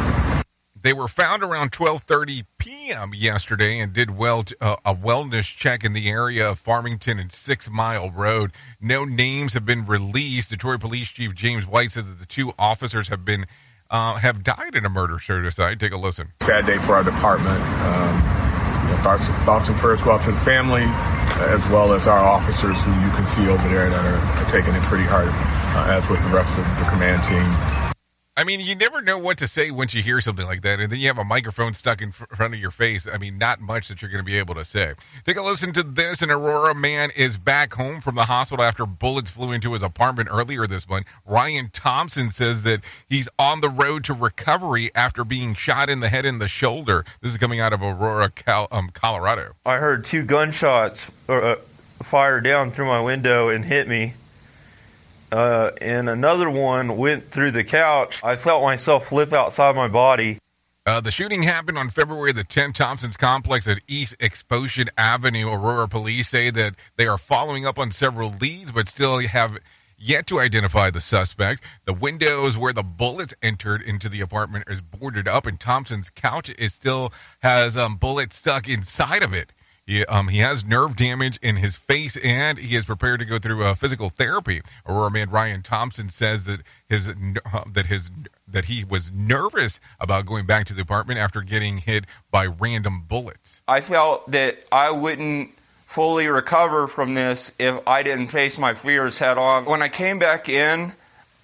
[0.82, 3.12] They were found around 12:30 p.m.
[3.14, 7.30] yesterday and did well to, uh, a wellness check in the area of Farmington and
[7.30, 8.50] Six Mile Road.
[8.80, 10.50] No names have been released.
[10.50, 13.46] Detroit Police Chief James White says that the two officers have been
[13.90, 15.78] uh, have died in a murder suicide.
[15.78, 16.32] Take a listen.
[16.42, 17.62] Sad day for our department.
[17.62, 18.42] Um,
[18.82, 22.08] you know, thoughts, thoughts and prayers go out to the family, uh, as well as
[22.08, 25.28] our officers who you can see over there that are, are taking it pretty hard,
[25.28, 27.81] uh, as with the rest of the command team.
[28.34, 30.90] I mean, you never know what to say once you hear something like that, and
[30.90, 33.06] then you have a microphone stuck in fr- front of your face.
[33.06, 34.94] I mean, not much that you're going to be able to say.
[35.24, 36.22] Take a listen to this.
[36.22, 40.30] An Aurora man is back home from the hospital after bullets flew into his apartment
[40.32, 41.08] earlier this month.
[41.26, 46.08] Ryan Thompson says that he's on the road to recovery after being shot in the
[46.08, 47.04] head and the shoulder.
[47.20, 49.56] This is coming out of Aurora, Cal- um, Colorado.
[49.66, 51.56] I heard two gunshots uh,
[52.02, 54.14] fire down through my window and hit me.
[55.32, 58.22] Uh, and another one went through the couch.
[58.22, 60.38] I felt myself flip outside my body.
[60.84, 62.74] Uh, the shooting happened on February the 10th.
[62.74, 65.48] Thompson's complex at East Exposition Avenue.
[65.48, 69.58] Aurora police say that they are following up on several leads, but still have
[69.96, 71.62] yet to identify the suspect.
[71.86, 76.50] The windows where the bullets entered into the apartment is boarded up, and Thompson's couch
[76.58, 79.52] is still has um, bullets stuck inside of it.
[79.86, 83.38] He, um, he has nerve damage in his face, and he is prepared to go
[83.38, 84.60] through uh, physical therapy.
[84.86, 88.10] Aurora man Ryan Thompson says that his uh, that his
[88.46, 93.02] that he was nervous about going back to the apartment after getting hit by random
[93.08, 93.62] bullets.
[93.66, 95.50] I felt that I wouldn't
[95.92, 99.64] fully recover from this if I didn't face my fears head on.
[99.66, 100.92] When I came back in,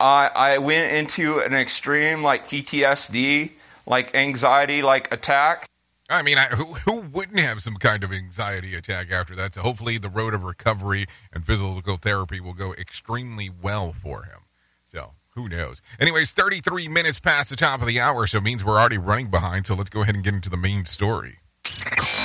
[0.00, 3.50] I, I went into an extreme like PTSD,
[3.86, 5.67] like anxiety, like attack.
[6.10, 9.54] I mean, I, who, who wouldn't have some kind of anxiety attack after that?
[9.54, 14.40] So hopefully, the road of recovery and physical therapy will go extremely well for him.
[14.84, 15.82] So who knows?
[16.00, 19.30] Anyways, 33 minutes past the top of the hour, so it means we're already running
[19.30, 19.66] behind.
[19.66, 21.36] So let's go ahead and get into the main story.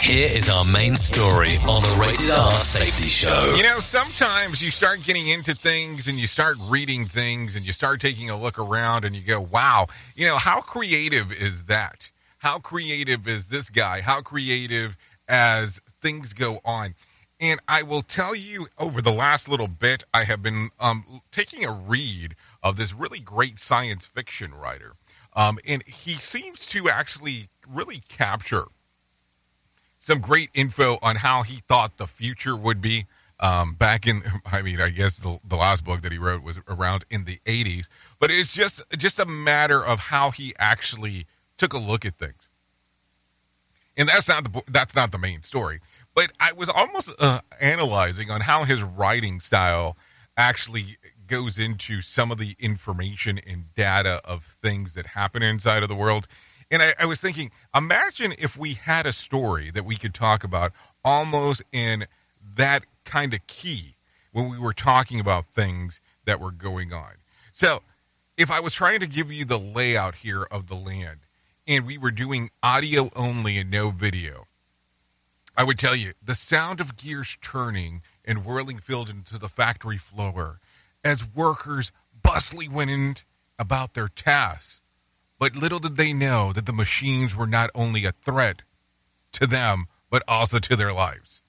[0.01, 3.53] Here is our main story on the Rated R Safety Show.
[3.55, 7.73] You know, sometimes you start getting into things and you start reading things and you
[7.73, 12.11] start taking a look around and you go, wow, you know, how creative is that?
[12.43, 14.01] How creative is this guy?
[14.01, 14.97] How creative
[15.29, 16.93] as things go on.
[17.39, 21.63] And I will tell you over the last little bit, I have been um, taking
[21.63, 24.91] a read of this really great science fiction writer.
[25.37, 28.65] Um, and he seems to actually really capture
[29.99, 33.05] some great info on how he thought the future would be
[33.39, 36.59] um, back in i mean i guess the, the last book that he wrote was
[36.67, 37.87] around in the 80s
[38.19, 41.25] but it's just just a matter of how he actually
[41.63, 42.49] took a look at things.
[43.95, 45.79] And that's not the that's not the main story.
[46.13, 49.95] But i was almost uh, analyzing on how his writing style
[50.35, 55.89] actually goes into some of the information and data of things that happen inside of
[55.89, 56.27] the world.
[56.69, 60.43] And I, I was thinking imagine if we had a story that we could talk
[60.43, 60.73] about
[61.05, 62.05] almost in
[62.55, 63.95] that kind of key
[64.33, 67.13] when we were talking about things that were going on.
[67.53, 67.83] So,
[68.35, 71.19] if I was trying to give you the layout here of the land
[71.67, 74.47] and we were doing audio only and no video,
[75.55, 79.97] I would tell you the sound of gears turning and whirling filled into the factory
[79.97, 80.59] floor
[81.03, 81.91] as workers
[82.21, 83.15] bustily went in
[83.59, 84.81] about their tasks.
[85.39, 88.61] But little did they know that the machines were not only a threat
[89.33, 91.41] to them, but also to their lives.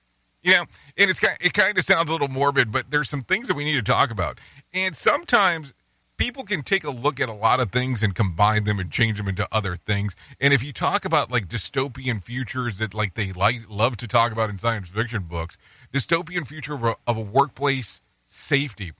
[0.42, 0.64] You know,
[0.98, 3.56] and it's kind it kind of sounds a little morbid, but there's some things that
[3.56, 4.38] we need to talk about.
[4.74, 5.72] And sometimes
[6.16, 9.18] people can take a look at a lot of things and combine them and change
[9.18, 10.14] them into other things.
[10.40, 14.32] And if you talk about like dystopian futures that like they like love to talk
[14.32, 15.58] about in science fiction books,
[15.92, 18.92] dystopian future of a, of a workplace safety.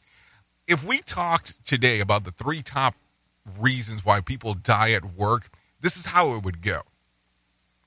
[0.66, 2.94] If we talked today about the three top
[3.58, 5.48] reasons why people die at work,
[5.80, 6.80] this is how it would go.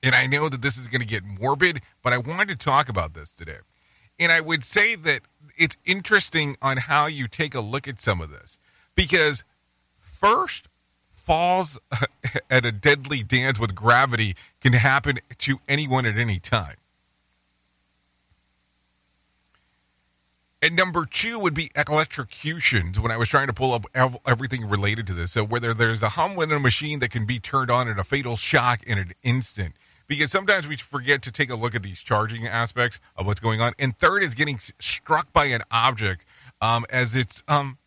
[0.02, 2.88] And I know that this is going to get morbid, but I wanted to talk
[2.88, 3.58] about this today.
[4.20, 5.20] And I would say that
[5.56, 8.58] it's interesting on how you take a look at some of this
[8.98, 9.44] because
[9.96, 10.68] first
[11.08, 11.78] falls
[12.50, 16.74] at a deadly dance with gravity can happen to anyone at any time.
[20.60, 23.84] And number two would be electrocutions when I was trying to pull up
[24.26, 25.30] everything related to this.
[25.30, 28.02] So, whether there's a hum within a machine that can be turned on in a
[28.02, 29.74] fatal shock in an instant,
[30.08, 33.60] because sometimes we forget to take a look at these charging aspects of what's going
[33.60, 33.72] on.
[33.78, 36.24] And third is getting struck by an object
[36.60, 37.78] um, as it's, um,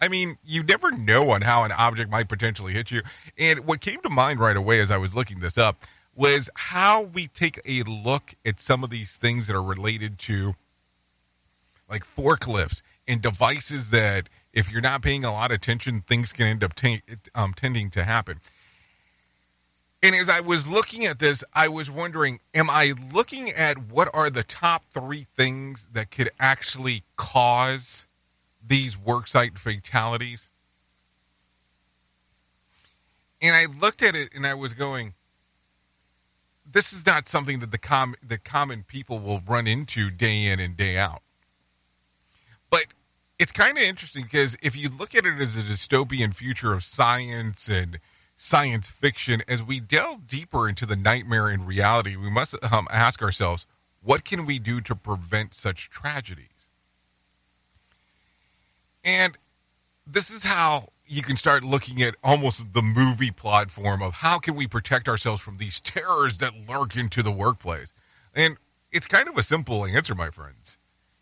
[0.00, 3.02] I mean, you never know on how an object might potentially hit you.
[3.38, 5.78] And what came to mind right away as I was looking this up
[6.14, 10.54] was how we take a look at some of these things that are related to
[11.90, 16.46] like forklifts and devices that if you're not paying a lot of attention, things can
[16.46, 17.02] end up t-
[17.34, 18.40] um, tending to happen.
[20.02, 24.08] And as I was looking at this, I was wondering, am I looking at what
[24.14, 28.06] are the top three things that could actually cause
[28.66, 30.50] these worksite fatalities?
[33.40, 35.14] And I looked at it and I was going,
[36.70, 40.58] this is not something that the com- the common people will run into day in
[40.58, 41.22] and day out.
[42.70, 42.86] But
[43.38, 46.82] it's kind of interesting because if you look at it as a dystopian future of
[46.82, 48.00] science and
[48.36, 53.22] science fiction, as we delve deeper into the nightmare and reality, we must um, ask
[53.22, 53.66] ourselves
[54.02, 56.55] what can we do to prevent such tragedies?
[59.06, 59.38] And
[60.04, 64.38] this is how you can start looking at almost the movie plot form of how
[64.40, 67.92] can we protect ourselves from these terrors that lurk into the workplace.
[68.34, 68.56] And
[68.90, 70.76] it's kind of a simple answer, my friends.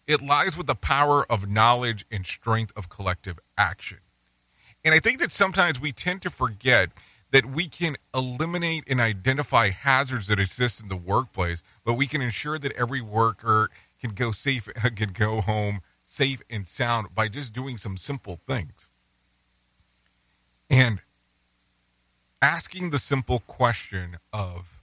[0.07, 3.99] It lies with the power of knowledge and strength of collective action.
[4.82, 6.91] And I think that sometimes we tend to forget
[7.30, 12.22] that we can eliminate and identify hazards that exist in the workplace, but we can
[12.22, 13.68] ensure that every worker
[14.01, 15.80] can go safe can go home
[16.14, 18.88] safe and sound by just doing some simple things.
[20.70, 21.00] And
[22.40, 24.80] asking the simple question of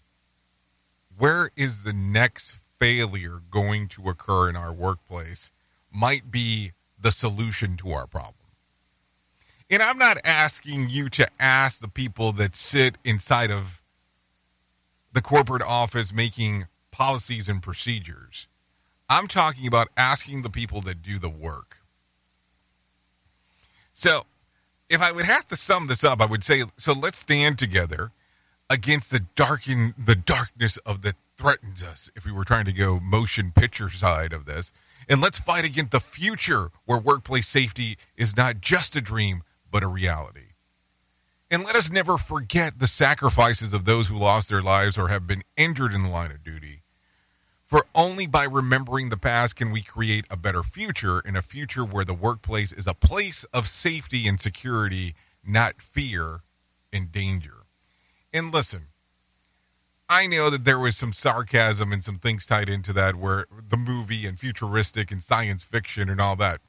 [1.18, 5.52] where is the next failure going to occur in our workplace
[5.92, 8.36] might be the solution to our problem.
[9.70, 13.82] And I'm not asking you to ask the people that sit inside of
[15.14, 18.48] the corporate office making policies and procedures.
[19.12, 21.80] I'm talking about asking the people that do the work.
[23.94, 24.24] So,
[24.90, 28.12] if I would have to sum this up, I would say so let's stand together
[28.70, 33.02] against the darken the darkness of the threatens us if we were trying to go
[33.02, 34.72] motion picture side of this.
[35.10, 39.84] And let's fight against the future where workplace safety is not just a dream, but
[39.84, 40.54] a reality.
[41.50, 45.28] And let us never forget the sacrifices of those who lost their lives or have
[45.28, 46.81] been injured in the line of duty.
[47.72, 51.86] For only by remembering the past can we create a better future in a future
[51.86, 55.16] where the workplace is a place of safety and security,
[55.48, 56.42] not fear
[56.92, 57.64] and danger.
[58.34, 58.88] And listen,
[60.10, 63.78] I know that there was some sarcasm and some things tied into that, where the
[63.78, 66.60] movie and futuristic and science fiction and all that.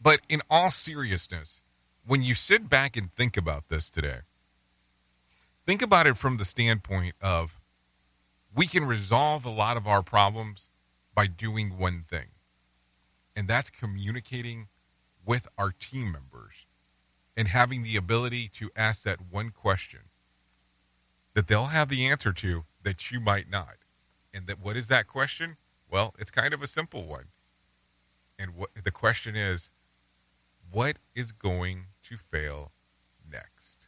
[0.00, 1.62] But in all seriousness,
[2.06, 4.18] when you sit back and think about this today,
[5.66, 7.57] think about it from the standpoint of
[8.54, 10.70] we can resolve a lot of our problems
[11.14, 12.28] by doing one thing,
[13.36, 14.68] and that's communicating
[15.24, 16.66] with our team members
[17.36, 20.00] and having the ability to ask that one question
[21.34, 23.76] that they'll have the answer to that you might not.
[24.34, 25.56] And that what is that question?
[25.90, 27.26] Well, it's kind of a simple one.
[28.38, 29.70] And what the question is,
[30.70, 32.72] what is going to fail
[33.30, 33.87] next?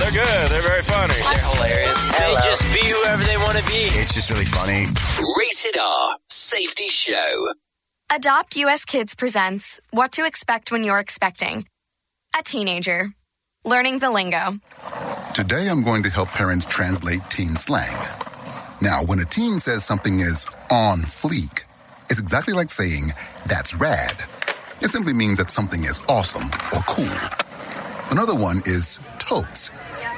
[0.00, 0.48] They're good.
[0.50, 1.12] They're very funny.
[1.14, 2.12] They're hilarious.
[2.18, 3.92] They just be whoever they want to be.
[4.00, 4.86] It's just really funny.
[5.18, 7.52] Rated R Safety Show.
[8.12, 11.66] Adopt US Kids presents What to Expect When You're Expecting.
[12.38, 13.12] A teenager.
[13.64, 14.58] Learning the lingo.
[15.34, 17.94] Today I'm going to help parents translate teen slang.
[18.80, 21.64] Now, when a teen says something is on fleek,
[22.08, 23.10] it's exactly like saying,
[23.46, 24.14] that's rad.
[24.80, 27.04] It simply means that something is awesome or cool.
[28.10, 29.70] Another one is totes.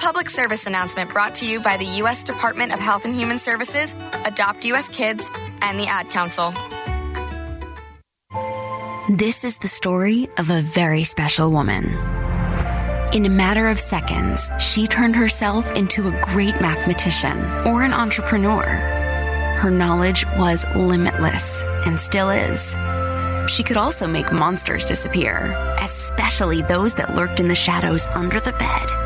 [0.00, 2.22] Public service announcement brought to you by the U.S.
[2.22, 4.88] Department of Health and Human Services, Adopt U.S.
[4.88, 5.30] Kids,
[5.62, 6.52] and the Ad Council.
[9.16, 11.84] This is the story of a very special woman.
[13.14, 18.64] In a matter of seconds, she turned herself into a great mathematician or an entrepreneur.
[18.64, 22.76] Her knowledge was limitless and still is.
[23.50, 28.52] She could also make monsters disappear, especially those that lurked in the shadows under the
[28.52, 29.05] bed.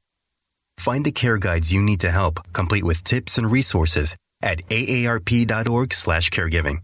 [0.81, 6.81] Find the care guides you need to help, complete with tips and resources at aarp.org/caregiving.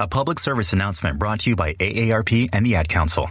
[0.00, 3.30] A public service announcement brought to you by AARP and the Ad Council.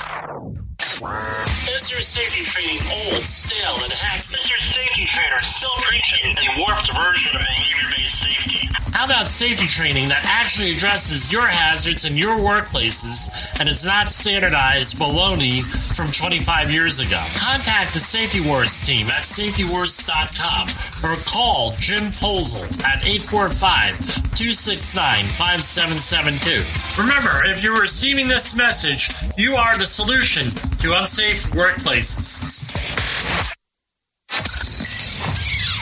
[0.81, 4.33] Is your safety training old, stale, and hacked?
[4.33, 8.69] Is your safety trainer still preaching a warped version of behavior-based safety?
[8.91, 14.09] How about safety training that actually addresses your hazards in your workplaces and is not
[14.09, 15.61] standardized baloney
[15.95, 17.23] from 25 years ago?
[17.37, 20.67] Contact the Safety Wars team at safetywars.com
[21.03, 27.01] or call Jim Posel at 845 269 5772.
[27.01, 32.71] Remember, if you're receiving this message, you are the solution to unsafe workplaces.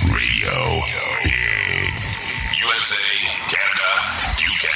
[0.10, 0.82] Radio
[1.24, 1.93] Big.
[2.60, 3.10] USA,
[3.54, 3.89] Canada,
[4.50, 4.68] UK.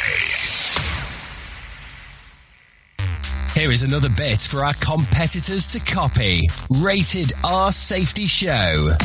[3.55, 6.47] Here is another bit for our competitors to copy.
[6.69, 8.95] Rated R Safety Show.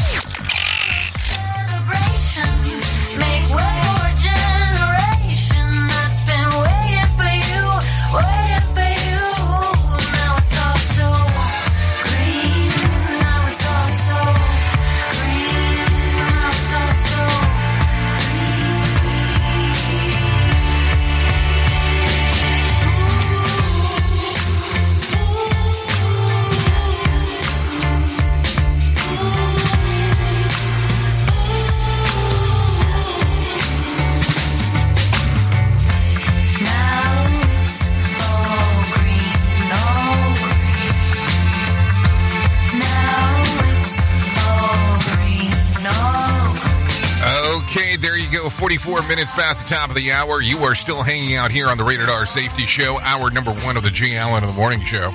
[48.89, 50.41] 24 minutes past the top of the hour.
[50.41, 53.77] You are still hanging out here on the Rated R Safety Show, hour number one
[53.77, 55.11] of the Jay Allen in the Morning Show.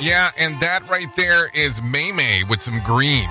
[0.00, 3.28] Yeah, and that right there is May May with some green.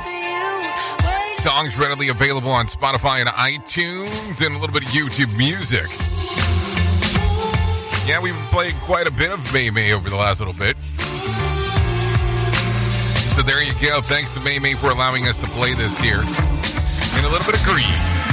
[1.34, 5.88] Songs readily available on Spotify and iTunes and a little bit of YouTube music.
[8.08, 10.78] Yeah, we've been playing quite a bit of May May over the last little bit.
[13.36, 14.00] So there you go.
[14.00, 16.24] Thanks to May May for allowing us to play this here.
[17.16, 18.24] And a little bit of green.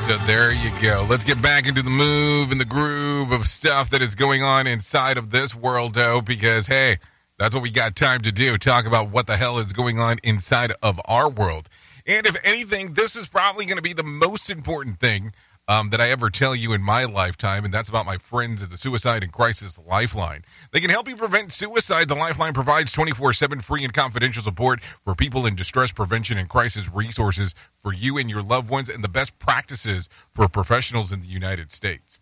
[0.00, 1.06] So there you go.
[1.08, 4.66] Let's get back into the move and the groove of stuff that is going on
[4.66, 6.98] inside of this world, though, because hey,
[7.38, 8.58] that's what we got time to do.
[8.58, 11.68] Talk about what the hell is going on inside of our world.
[12.06, 15.32] And if anything, this is probably going to be the most important thing
[15.66, 18.68] um, that I ever tell you in my lifetime, and that's about my friends at
[18.70, 20.42] the Suicide and Crisis Lifeline.
[20.72, 22.08] They can help you prevent suicide.
[22.08, 26.48] The Lifeline provides 24 7 free and confidential support for people in distress prevention and
[26.48, 31.20] crisis resources for you and your loved ones, and the best practices for professionals in
[31.20, 32.18] the United States.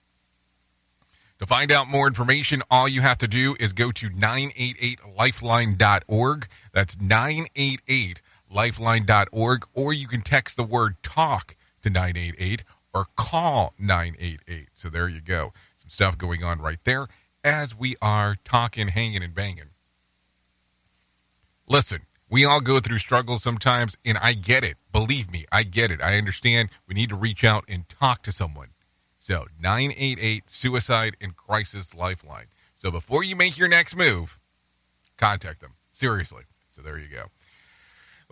[1.41, 6.47] To find out more information, all you have to do is go to 988lifeline.org.
[6.73, 12.65] That's 988lifeline.org, or you can text the word talk to 988
[12.95, 14.69] or call 988.
[14.75, 15.53] So there you go.
[15.77, 17.09] Some stuff going on right there
[17.45, 19.71] as we are talking, hanging, and banging.
[21.69, 24.77] Listen, we all go through struggles sometimes, and I get it.
[24.93, 26.03] Believe me, I get it.
[26.03, 28.69] I understand we need to reach out and talk to someone.
[29.19, 32.47] So 988 Suicide and Crisis Lifeline.
[32.75, 34.39] So before you make your next move,
[35.17, 35.75] contact them.
[35.91, 36.45] Seriously.
[36.69, 37.27] So there you go.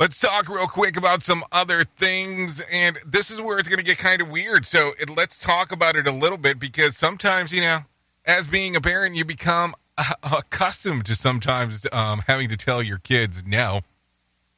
[0.01, 2.62] Let's talk real quick about some other things.
[2.72, 4.64] And this is where it's going to get kind of weird.
[4.64, 7.80] So it, let's talk about it a little bit because sometimes, you know,
[8.24, 9.74] as being a parent, you become
[10.22, 13.82] accustomed to sometimes um, having to tell your kids no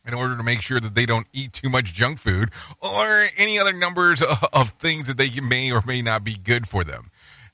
[0.07, 3.59] in order to make sure that they don't eat too much junk food or any
[3.59, 7.11] other numbers of, of things that they may or may not be good for them.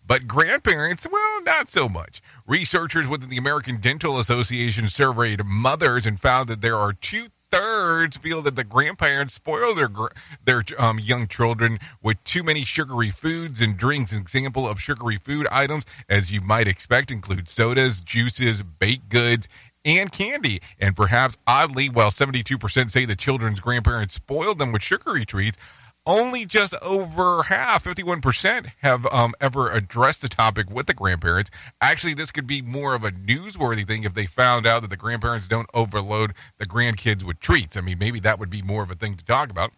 [0.06, 2.20] But grandparents, well, not so much.
[2.46, 8.16] Researchers within the American Dental Association surveyed mothers and found that there are two thirds
[8.16, 9.90] feel that the grandparents spoil their
[10.44, 14.12] their um, young children with too many sugary foods and drinks.
[14.12, 19.48] An example of sugary food items, as you might expect, include sodas, juices, baked goods,
[19.84, 20.60] and candy.
[20.78, 25.56] And perhaps oddly, while 72% say the children's grandparents spoiled them with sugary treats,
[26.08, 31.50] only just over half, 51%, have um, ever addressed the topic with the grandparents.
[31.80, 34.96] Actually, this could be more of a newsworthy thing if they found out that the
[34.96, 37.76] grandparents don't overload the grandkids with treats.
[37.76, 39.70] I mean, maybe that would be more of a thing to talk about.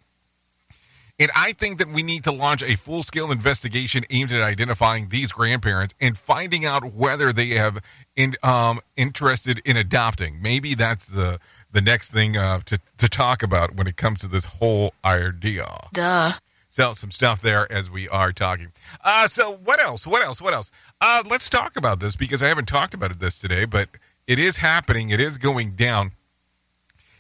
[1.19, 5.11] And I think that we need to launch a full scale investigation aimed at identifying
[5.11, 7.79] these grandparents and finding out whether they have
[8.17, 10.41] in, um, interested in adopting.
[10.41, 11.39] Maybe that's the
[11.73, 15.67] the next thing uh, to to talk about when it comes to this whole idea.
[15.93, 16.33] Duh.
[16.69, 18.73] So some stuff there as we are talking.
[19.05, 20.07] Uh, so what else?
[20.07, 20.41] What else?
[20.41, 20.71] What else?
[21.01, 23.89] Uh, let's talk about this because I haven't talked about it this today, but
[24.29, 25.11] it is happening.
[25.11, 26.13] It is going down.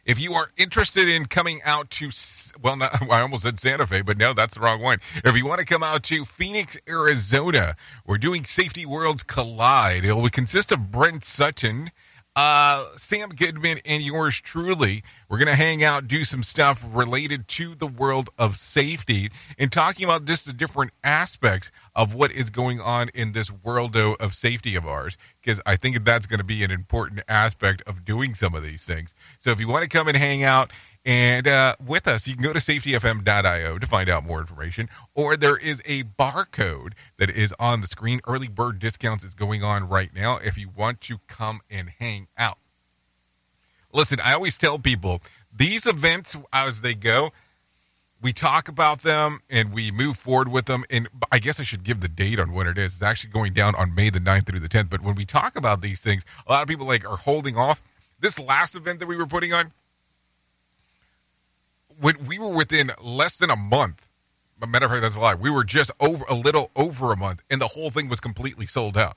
[0.04, 2.10] If you are interested in coming out to,
[2.62, 4.98] well, not, I almost said Santa Fe, but no, that's the wrong one.
[5.24, 7.74] If you want to come out to Phoenix, Arizona,
[8.06, 10.04] we're doing Safety Worlds Collide.
[10.04, 11.90] It will consist of Brent Sutton,
[12.40, 15.02] uh, Sam Goodman, and yours truly.
[15.28, 19.28] We're going to hang out, do some stuff related to the world of safety,
[19.58, 23.94] and talking about just the different aspects of what is going on in this world
[23.94, 28.06] of safety of ours, because I think that's going to be an important aspect of
[28.06, 29.14] doing some of these things.
[29.38, 30.72] So if you want to come and hang out,
[31.04, 35.34] And uh, with us, you can go to safetyfm.io to find out more information, or
[35.36, 38.20] there is a barcode that is on the screen.
[38.26, 42.28] Early bird discounts is going on right now if you want to come and hang
[42.36, 42.58] out.
[43.92, 45.22] Listen, I always tell people
[45.54, 47.30] these events as they go,
[48.22, 50.84] we talk about them and we move forward with them.
[50.90, 52.94] And I guess I should give the date on when it is.
[52.94, 54.90] It's actually going down on May the 9th through the 10th.
[54.90, 57.82] But when we talk about these things, a lot of people like are holding off.
[58.20, 59.72] This last event that we were putting on,
[62.00, 64.08] when we were within less than a month,
[64.62, 65.34] a matter of fact, that's a lie.
[65.34, 68.66] We were just over a little over a month, and the whole thing was completely
[68.66, 69.16] sold out.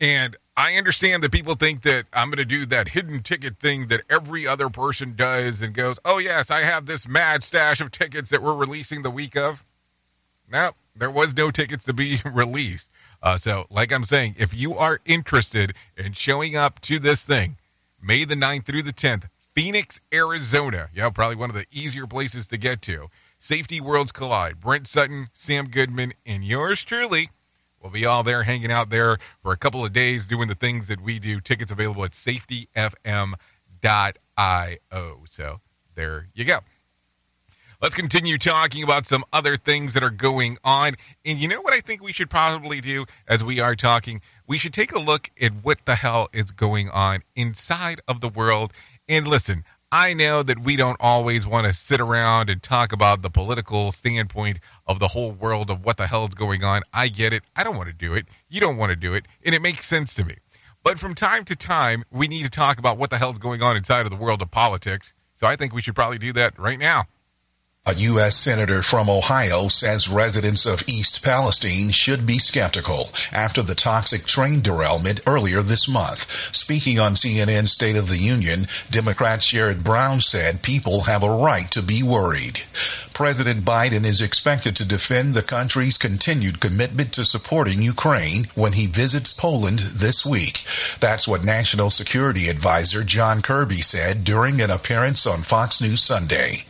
[0.00, 3.86] And I understand that people think that I'm going to do that hidden ticket thing
[3.88, 7.90] that every other person does and goes, oh, yes, I have this mad stash of
[7.90, 9.66] tickets that we're releasing the week of.
[10.50, 12.90] No, there was no tickets to be released.
[13.22, 17.56] Uh, so, like I'm saying, if you are interested in showing up to this thing,
[18.06, 20.88] May the 9th through the 10th, Phoenix, Arizona.
[20.94, 23.08] Yeah, probably one of the easier places to get to.
[23.38, 24.60] Safety Worlds Collide.
[24.60, 27.30] Brent Sutton, Sam Goodman, and yours truly
[27.86, 30.88] We'll be all there hanging out there for a couple of days doing the things
[30.88, 31.40] that we do.
[31.40, 33.36] Tickets available at safetyfm.io.
[35.24, 35.60] So
[35.94, 36.58] there you go.
[37.80, 40.94] Let's continue talking about some other things that are going on.
[41.24, 44.20] And you know what I think we should probably do as we are talking?
[44.48, 48.30] We should take a look at what the hell is going on inside of the
[48.30, 48.72] world.
[49.08, 53.22] And listen, I know that we don't always want to sit around and talk about
[53.22, 56.82] the political standpoint of the whole world of what the hell is going on.
[56.92, 57.44] I get it.
[57.54, 58.26] I don't want to do it.
[58.48, 59.26] You don't want to do it.
[59.44, 60.34] And it makes sense to me.
[60.82, 63.76] But from time to time, we need to talk about what the hell's going on
[63.76, 65.14] inside of the world of politics.
[65.34, 67.04] So I think we should probably do that right now.
[67.88, 68.34] A U.S.
[68.36, 74.60] Senator from Ohio says residents of East Palestine should be skeptical after the toxic train
[74.60, 76.28] derailment earlier this month.
[76.52, 81.70] Speaking on CNN's State of the Union, Democrat Sherrod Brown said people have a right
[81.70, 82.62] to be worried.
[83.14, 88.88] President Biden is expected to defend the country's continued commitment to supporting Ukraine when he
[88.88, 90.64] visits Poland this week.
[90.98, 96.64] That's what National Security Advisor John Kirby said during an appearance on Fox News Sunday.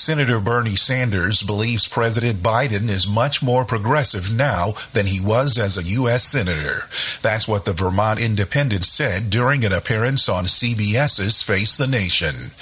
[0.00, 5.76] Senator Bernie Sanders believes President Biden is much more progressive now than he was as
[5.76, 6.24] a U.S.
[6.24, 6.84] Senator.
[7.20, 12.52] That's what the Vermont Independent said during an appearance on CBS's Face the Nation.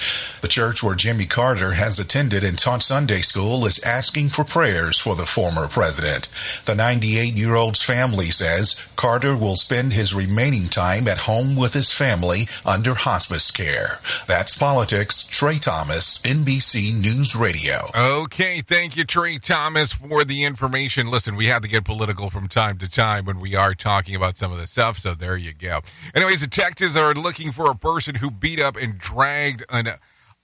[0.40, 4.98] The church where Jimmy Carter has attended and taught Sunday school is asking for prayers
[4.98, 6.28] for the former president.
[6.64, 11.74] The 98 year old's family says Carter will spend his remaining time at home with
[11.74, 14.00] his family under hospice care.
[14.26, 15.22] That's politics.
[15.22, 17.90] Trey Thomas, NBC News Radio.
[17.94, 21.10] Okay, thank you, Trey Thomas, for the information.
[21.10, 24.36] Listen, we have to get political from time to time when we are talking about
[24.36, 25.80] some of this stuff, so there you go.
[26.14, 29.88] Anyways, the detectives are looking for a person who beat up and dragged an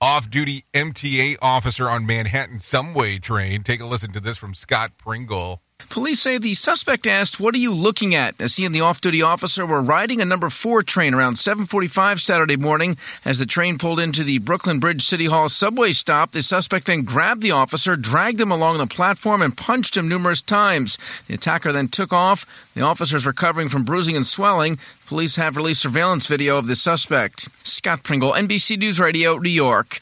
[0.01, 3.63] off duty MTA officer on Manhattan subway train.
[3.63, 5.63] Take a listen to this from Scott Pringle.
[5.89, 9.23] Police say the suspect asked, "What are you looking at?" As he and the off-duty
[9.23, 14.01] officer were riding a number 4 train around 7:45 Saturday morning as the train pulled
[14.01, 18.41] into the Brooklyn Bridge City Hall subway stop, the suspect then grabbed the officer, dragged
[18.41, 20.99] him along the platform and punched him numerous times.
[21.29, 22.45] The attacker then took off.
[22.75, 24.79] The officer is recovering from bruising and swelling.
[25.07, 27.49] Police have released surveillance video of the suspect.
[27.63, 30.01] Scott Pringle, NBC News Radio, New York.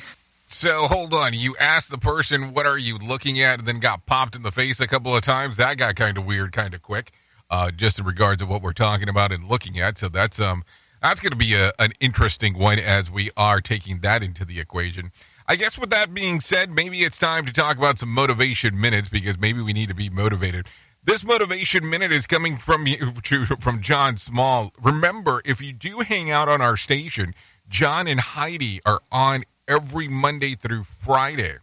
[0.52, 1.32] So hold on.
[1.34, 4.52] You asked the person, "What are you looking at?" and then got popped in the
[4.52, 5.56] face a couple of times.
[5.56, 7.12] That got kind of weird, kind of quick.
[7.50, 9.98] Uh, just in regards to what we're talking about and looking at.
[9.98, 10.62] So that's um
[11.02, 14.60] that's going to be a, an interesting one as we are taking that into the
[14.60, 15.10] equation.
[15.48, 19.08] I guess with that being said, maybe it's time to talk about some motivation minutes
[19.08, 20.68] because maybe we need to be motivated.
[21.04, 23.10] This motivation minute is coming from you
[23.60, 24.72] from John Small.
[24.80, 27.34] Remember, if you do hang out on our station,
[27.68, 31.56] John and Heidi are on every Monday through Friday,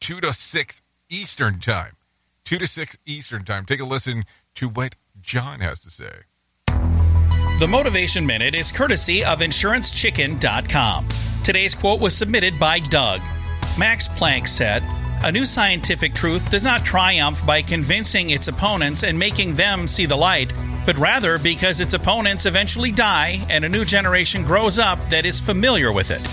[0.00, 1.96] 2 to 6 Eastern Time.
[2.44, 3.64] 2 to 6 Eastern Time.
[3.64, 6.22] Take a listen to what John has to say.
[7.58, 11.08] The Motivation Minute is courtesy of InsuranceChicken.com.
[11.44, 13.20] Today's quote was submitted by Doug.
[13.78, 14.82] Max Planck said,
[15.22, 20.06] A new scientific truth does not triumph by convincing its opponents and making them see
[20.06, 20.52] the light,
[20.84, 25.40] but rather because its opponents eventually die and a new generation grows up that is
[25.40, 26.26] familiar with it.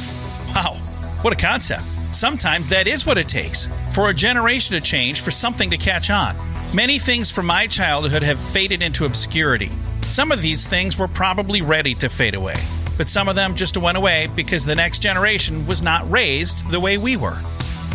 [1.21, 1.85] What a concept.
[2.11, 6.09] Sometimes that is what it takes for a generation to change, for something to catch
[6.09, 6.33] on.
[6.73, 9.69] Many things from my childhood have faded into obscurity.
[10.03, 12.55] Some of these things were probably ready to fade away,
[12.97, 16.79] but some of them just went away because the next generation was not raised the
[16.79, 17.37] way we were.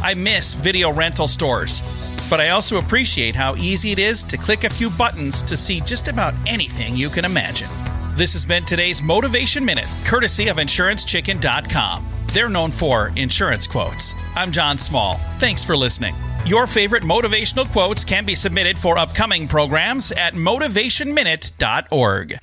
[0.02, 1.82] I miss video rental stores,
[2.28, 5.80] but I also appreciate how easy it is to click a few buttons to see
[5.80, 7.70] just about anything you can imagine.
[8.16, 12.13] This has been today's Motivation Minute, courtesy of InsuranceChicken.com.
[12.34, 14.12] They're known for insurance quotes.
[14.34, 15.20] I'm John Small.
[15.38, 16.16] Thanks for listening.
[16.46, 22.38] Your favorite motivational quotes can be submitted for upcoming programs at motivationminute.org.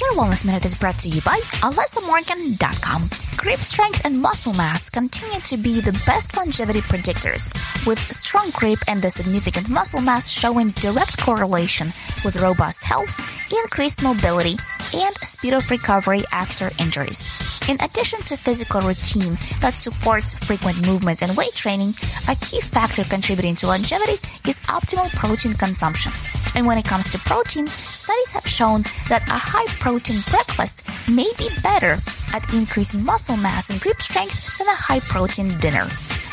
[0.00, 3.10] Your Wellness Minute is brought to you by AlessaMorgan.com.
[3.36, 7.52] Grip strength and muscle mass continue to be the best longevity predictors,
[7.86, 11.88] with strong grip and the significant muscle mass showing direct correlation
[12.24, 14.56] with robust health, increased mobility,
[14.94, 17.28] and speed of recovery after injuries.
[17.68, 21.94] In addition to physical routine that supports frequent movement and weight training,
[22.26, 24.14] a key factor contributing to longevity
[24.48, 26.10] is optimal protein consumption.
[26.56, 31.28] And when it comes to protein, studies have shown that a high protein breakfast may
[31.36, 31.96] be better
[32.32, 35.88] at increasing muscle mass and grip strength than a high protein dinner.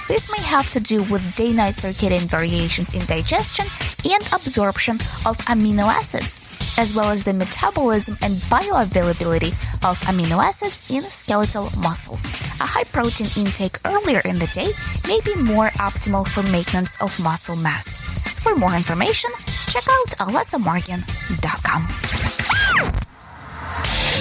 [0.07, 3.65] This may have to do with day night circadian variations in digestion
[4.09, 4.95] and absorption
[5.25, 6.39] of amino acids,
[6.77, 9.51] as well as the metabolism and bioavailability
[9.83, 12.19] of amino acids in skeletal muscle.
[12.61, 14.69] A high protein intake earlier in the day
[15.07, 17.97] may be more optimal for maintenance of muscle mass.
[18.43, 19.31] For more information,
[19.67, 22.56] check out alessamorgan.com.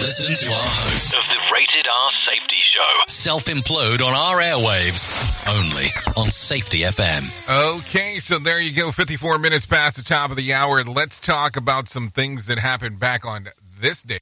[0.02, 2.80] Listen to our host Of the Rated R Safety Show.
[3.06, 5.10] self implode on our airwaves
[5.48, 5.86] only
[6.16, 7.78] on Safety FM.
[7.78, 8.90] Okay, so there you go.
[8.92, 10.82] 54 minutes past the top of the hour.
[10.84, 13.46] Let's talk about some things that happened back on
[13.80, 14.18] this day.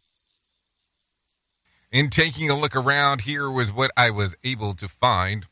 [1.92, 5.46] In taking a look around, here was what I was able to find.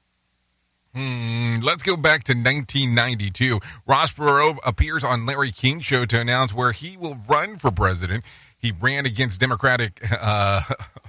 [0.95, 3.61] Hmm, let's go back to 1992.
[3.87, 8.25] Ross Perot appears on Larry King Show to announce where he will run for president.
[8.63, 10.63] He ran against Democratic, uh,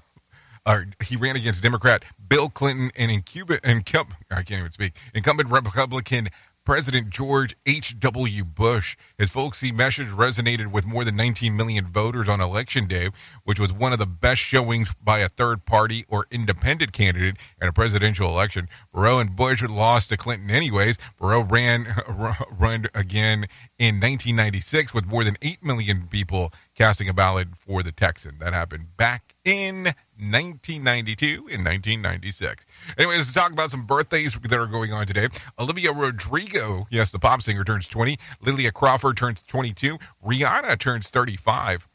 [0.66, 5.52] or he ran against Democrat Bill Clinton and incumbent, incum- I can't even speak, incumbent
[5.52, 6.30] Republican
[6.66, 8.46] President George H.W.
[8.46, 8.96] Bush.
[9.18, 13.10] His folksy message resonated with more than 19 million voters on Election Day,
[13.44, 17.68] which was one of the best showings by a third party or independent candidate in
[17.68, 18.70] a presidential election.
[18.96, 20.98] Perot and Bush lost to Clinton anyways.
[21.20, 21.86] Perot ran
[22.58, 23.46] run again
[23.78, 28.38] in 1996 with more than 8 million people casting a ballot for the Texan.
[28.40, 29.86] That happened back in
[30.18, 32.66] 1992 and 1996.
[32.98, 35.28] Anyways, let's talk about some birthdays that are going on today.
[35.60, 38.18] Olivia Rodrigo, yes, the pop singer, turns 20.
[38.42, 39.98] Lilia Crawford turns 22.
[40.26, 41.88] Rihanna turns 35.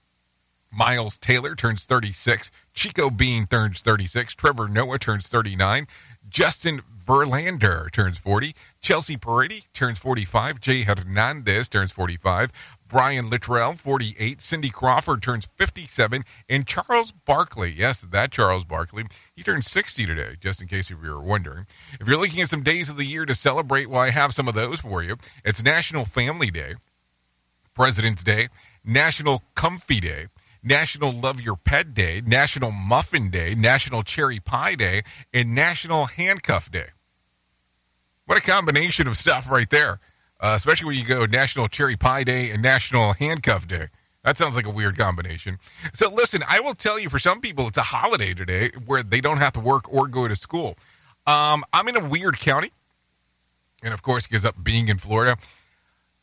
[0.71, 2.51] Miles Teller turns 36.
[2.75, 4.35] Chico Bean turns 36.
[4.35, 5.87] Trevor Noah turns 39.
[6.29, 8.55] Justin Verlander turns 40.
[8.83, 10.61] Chelsea Peretti turns 45.
[10.61, 12.53] Jay Hernandez turns 45.
[12.89, 14.41] Brian Littrell, 48.
[14.41, 16.23] Cindy Crawford turns 57.
[16.49, 19.05] And Charles Barkley, yes, that Charles Barkley,
[19.37, 21.67] he turns 60 today, just in case if you were wondering.
[22.01, 24.49] If you're looking at some days of the year to celebrate, well, I have some
[24.49, 25.17] of those for you.
[25.45, 26.75] It's National Family Day,
[27.75, 28.49] President's Day,
[28.85, 30.27] National Comfy Day,
[30.63, 36.71] National Love Your Pet Day, National Muffin Day, National Cherry Pie Day, and National Handcuff
[36.71, 36.89] Day.
[38.27, 40.01] What a combination of stuff right there,
[40.41, 43.89] uh, especially when you go National Cherry Pie Day and National Handcuff Day.
[44.25, 45.59] That sounds like a weird combination.
[45.95, 49.21] So, listen, I will tell you for some people, it's a holiday today where they
[49.21, 50.77] don't have to work or go to school.
[51.27, 52.71] Um, I'm in a weird county,
[53.83, 55.37] and of course, because up being in Florida,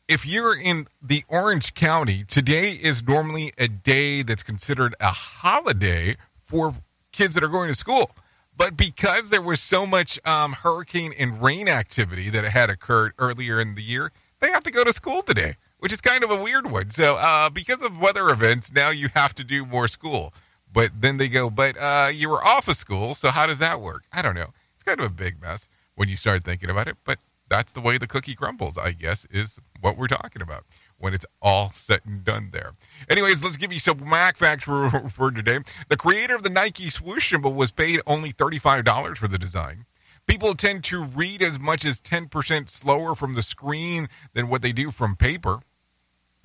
[0.07, 6.15] if you're in the Orange County, today is normally a day that's considered a holiday
[6.39, 6.73] for
[7.11, 8.11] kids that are going to school.
[8.57, 13.59] But because there was so much um, hurricane and rain activity that had occurred earlier
[13.59, 16.41] in the year, they have to go to school today, which is kind of a
[16.41, 16.89] weird one.
[16.89, 20.33] So, uh, because of weather events, now you have to do more school.
[20.71, 23.79] But then they go, but uh, you were off of school, so how does that
[23.79, 24.03] work?
[24.11, 24.53] I don't know.
[24.73, 27.81] It's kind of a big mess when you start thinking about it, but that's the
[27.81, 30.65] way the cookie crumbles, I guess, is what we're talking about
[30.97, 32.73] when it's all said and done there.
[33.09, 35.59] Anyways, let's give you some Mac facts for, for today.
[35.89, 39.85] The creator of the Nike swoosh symbol was paid only $35 for the design.
[40.27, 44.71] People tend to read as much as 10% slower from the screen than what they
[44.71, 45.59] do from paper.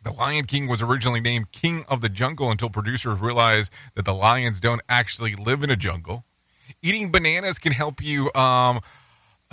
[0.03, 4.15] The Lion King was originally named King of the Jungle until producers realized that the
[4.15, 6.25] lions don't actually live in a jungle.
[6.83, 8.81] Eating bananas can help you um,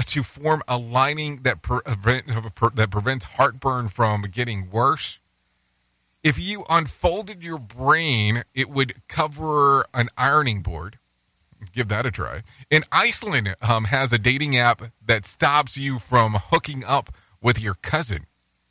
[0.05, 2.27] to form a lining that prevent,
[2.75, 5.19] that prevents heartburn from getting worse.
[6.23, 10.99] If you unfolded your brain, it would cover an ironing board.
[11.71, 12.43] Give that a try.
[12.69, 17.09] And Iceland um, has a dating app that stops you from hooking up
[17.41, 18.27] with your cousin.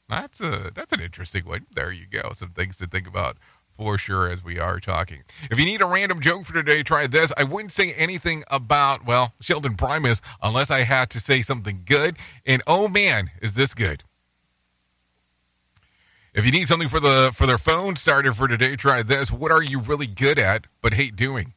[0.08, 1.66] That's a that's an interesting one.
[1.74, 2.30] There you go.
[2.32, 3.38] Some things to think about
[3.76, 5.22] for sure as we are talking.
[5.50, 7.32] If you need a random joke for today, try this.
[7.36, 12.16] I wouldn't say anything about, well, Sheldon Primus unless I had to say something good.
[12.44, 14.02] And oh man, is this good.
[16.34, 19.32] If you need something for the for their phone starter for today, try this.
[19.32, 21.54] What are you really good at but hate doing?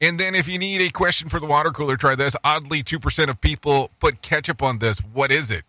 [0.00, 2.36] And then if you need a question for the water cooler, try this.
[2.44, 4.98] Oddly, 2% of people put ketchup on this.
[4.98, 5.64] What is it?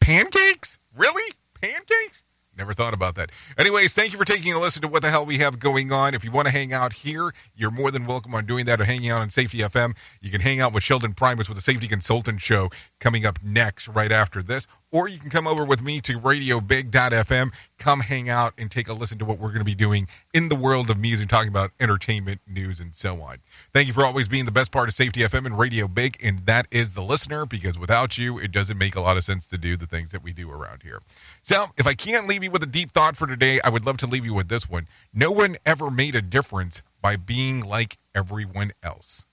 [0.00, 0.78] Pancakes?
[0.96, 1.32] Really?
[1.60, 2.23] Pancakes?
[2.56, 3.30] Never thought about that.
[3.58, 6.14] Anyways, thank you for taking a listen to what the hell we have going on.
[6.14, 8.84] If you want to hang out here, you're more than welcome on doing that or
[8.84, 9.96] hanging out on Safety FM.
[10.20, 13.88] You can hang out with Sheldon Primus with the Safety Consultant Show coming up next,
[13.88, 14.66] right after this.
[14.94, 17.52] Or you can come over with me to radiobig.fm.
[17.78, 20.50] Come hang out and take a listen to what we're going to be doing in
[20.50, 23.38] the world of music, talking about entertainment, news, and so on.
[23.72, 26.46] Thank you for always being the best part of Safety FM and Radio Big, and
[26.46, 29.58] that is the listener, because without you, it doesn't make a lot of sense to
[29.58, 31.00] do the things that we do around here.
[31.42, 33.96] So, if I can't leave you with a deep thought for today, I would love
[33.96, 34.86] to leave you with this one.
[35.12, 39.26] No one ever made a difference by being like everyone else.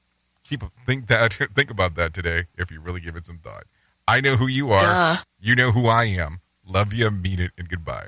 [0.44, 3.66] Keep think that think about that today if you really give it some thought.
[4.08, 4.82] I know who you are.
[4.82, 5.18] Duh.
[5.40, 6.42] You know who I am.
[6.68, 8.08] Love you, mean it, and goodbye.